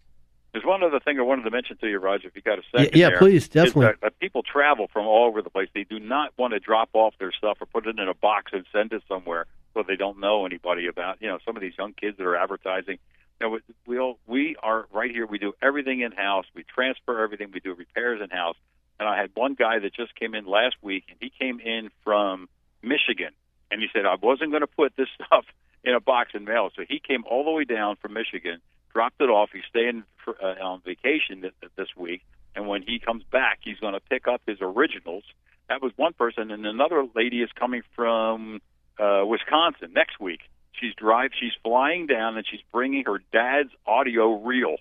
[0.50, 2.62] There's one other thing I wanted to mention to you, Roger, if you got a
[2.76, 2.98] second.
[2.98, 3.86] Yeah, there, please, definitely.
[3.86, 5.68] That, that people travel from all over the place.
[5.72, 8.50] They do not want to drop off their stuff or put it in a box
[8.52, 11.22] and send it somewhere so they don't know anybody about.
[11.22, 12.98] You know, some of these young kids that are advertising.
[13.40, 15.24] You know, we all, we are right here.
[15.24, 16.46] We do everything in house.
[16.52, 17.52] We transfer everything.
[17.54, 18.56] We do repairs in house.
[19.00, 21.90] And I had one guy that just came in last week, and he came in
[22.04, 22.48] from
[22.82, 23.32] Michigan,
[23.70, 25.46] and he said I wasn't going to put this stuff
[25.82, 26.70] in a box and mail.
[26.76, 28.60] So he came all the way down from Michigan
[28.92, 29.50] dropped it off.
[29.52, 32.22] He's staying for, uh, on vacation this, this week,
[32.54, 35.24] and when he comes back, he's going to pick up his originals.
[35.68, 38.60] That was one person, and another lady is coming from
[38.98, 40.40] uh, Wisconsin next week.
[40.72, 41.30] She's drive.
[41.38, 44.76] She's flying down, and she's bringing her dad's audio reel,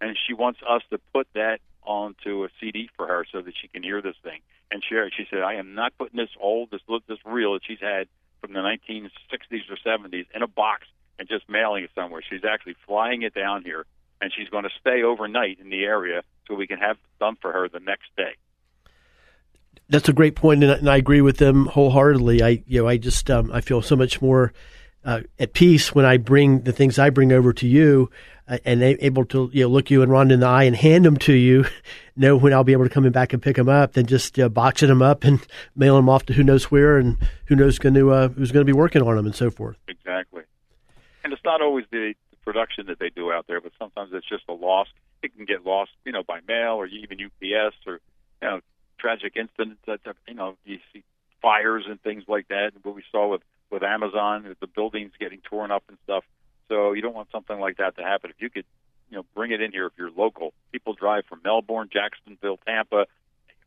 [0.00, 3.68] and she wants us to put that onto a CD for her so that she
[3.68, 5.14] can hear this thing and share it.
[5.16, 8.08] She said, "I am not putting this old this this reel that she's had
[8.40, 10.86] from the 1960s or 70s in a box
[11.18, 12.22] and just mailing it somewhere.
[12.28, 13.86] She's actually flying it down here,
[14.20, 17.52] and she's going to stay overnight in the area so we can have done for
[17.52, 18.34] her the next day.
[19.88, 22.42] That's a great point, and, I agree with them wholeheartedly.
[22.42, 24.52] I, you know, I just um, I feel so much more
[25.04, 28.10] uh, at peace when I bring the things I bring over to you,
[28.64, 31.16] and able to you know look you and Ron in the eye and hand them
[31.18, 31.64] to you,
[32.16, 34.38] know when I'll be able to come in back and pick them up, than just
[34.38, 35.44] uh, boxing them up and
[35.76, 38.66] mailing them off to who knows where and who knows going to uh, who's going
[38.66, 39.76] to be working on them and so forth.
[39.88, 40.42] Exactly
[41.26, 42.14] and it's not always the,
[42.46, 44.86] production that they do out there, but sometimes it's just a loss.
[45.20, 47.98] It can get lost, you know, by mail or even UPS or
[48.40, 48.60] you know
[49.00, 51.02] tragic incidents that you know you see
[51.42, 52.70] fires and things like that.
[52.84, 56.22] What we saw with with Amazon, the buildings getting torn up and stuff.
[56.68, 58.30] So you don't want something like that to happen.
[58.30, 58.64] If you could,
[59.10, 60.52] you know, bring it in here if you're local.
[60.72, 63.06] People drive from Melbourne, Jacksonville, Tampa,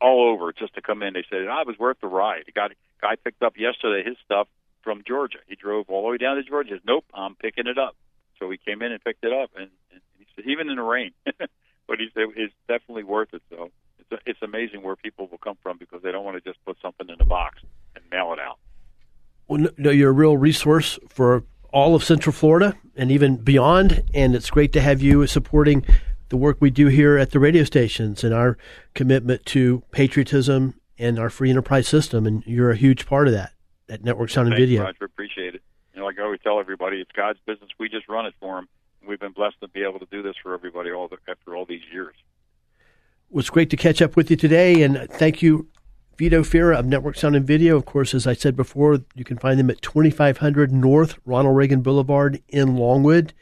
[0.01, 1.13] all over just to come in.
[1.13, 2.67] They said, ah, "I oh, was worth the ride." A guy
[3.01, 4.47] guy picked up yesterday his stuff
[4.81, 5.39] from Georgia.
[5.47, 6.69] He drove all the way down to Georgia.
[6.69, 7.95] He said, "Nope, I'm picking it up."
[8.39, 10.83] So he came in and picked it up, and, and he said, even in the
[10.83, 11.11] rain.
[11.25, 13.41] but he said it's definitely worth it.
[13.49, 16.63] So it's it's amazing where people will come from because they don't want to just
[16.65, 17.61] put something in a box
[17.95, 18.57] and mail it out.
[19.47, 24.36] Well, no, you're a real resource for all of Central Florida and even beyond, and
[24.36, 25.86] it's great to have you supporting
[26.30, 28.57] the work we do here at the radio stations and our
[28.93, 32.26] commitment to patriotism and our free enterprise system.
[32.26, 33.53] And you're a huge part of that
[33.89, 34.84] at Network Sound and Thanks, Video.
[34.84, 35.61] Roger, appreciate it.
[35.93, 37.70] You know, like I always tell everybody, it's God's business.
[37.80, 38.67] We just run it for Him.
[39.07, 41.65] We've been blessed to be able to do this for everybody all the, after all
[41.65, 42.15] these years.
[43.30, 45.67] Well, it's great to catch up with you today, and thank you
[46.20, 47.78] Vito Fira of Network Sound and Video.
[47.78, 51.82] Of course, as I said before, you can find them at 2500 North Ronald Reagan
[51.82, 53.34] Boulevard in Longwood.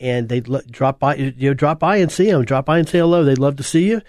[0.00, 2.44] And they'd l- drop by, you know, drop by and see them.
[2.44, 3.22] Drop by and say hello.
[3.22, 4.02] They'd love to see you.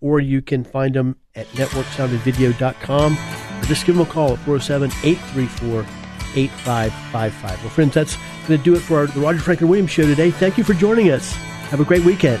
[0.00, 4.92] Or you can find them at networksoundandvideo.com or just give them a call at 407
[5.02, 5.80] 834
[6.36, 7.60] 8555.
[7.60, 8.16] Well, friends, that's
[8.46, 10.30] going to do it for our, the Roger Franklin Williams show today.
[10.30, 11.32] Thank you for joining us.
[11.70, 12.40] Have a great weekend.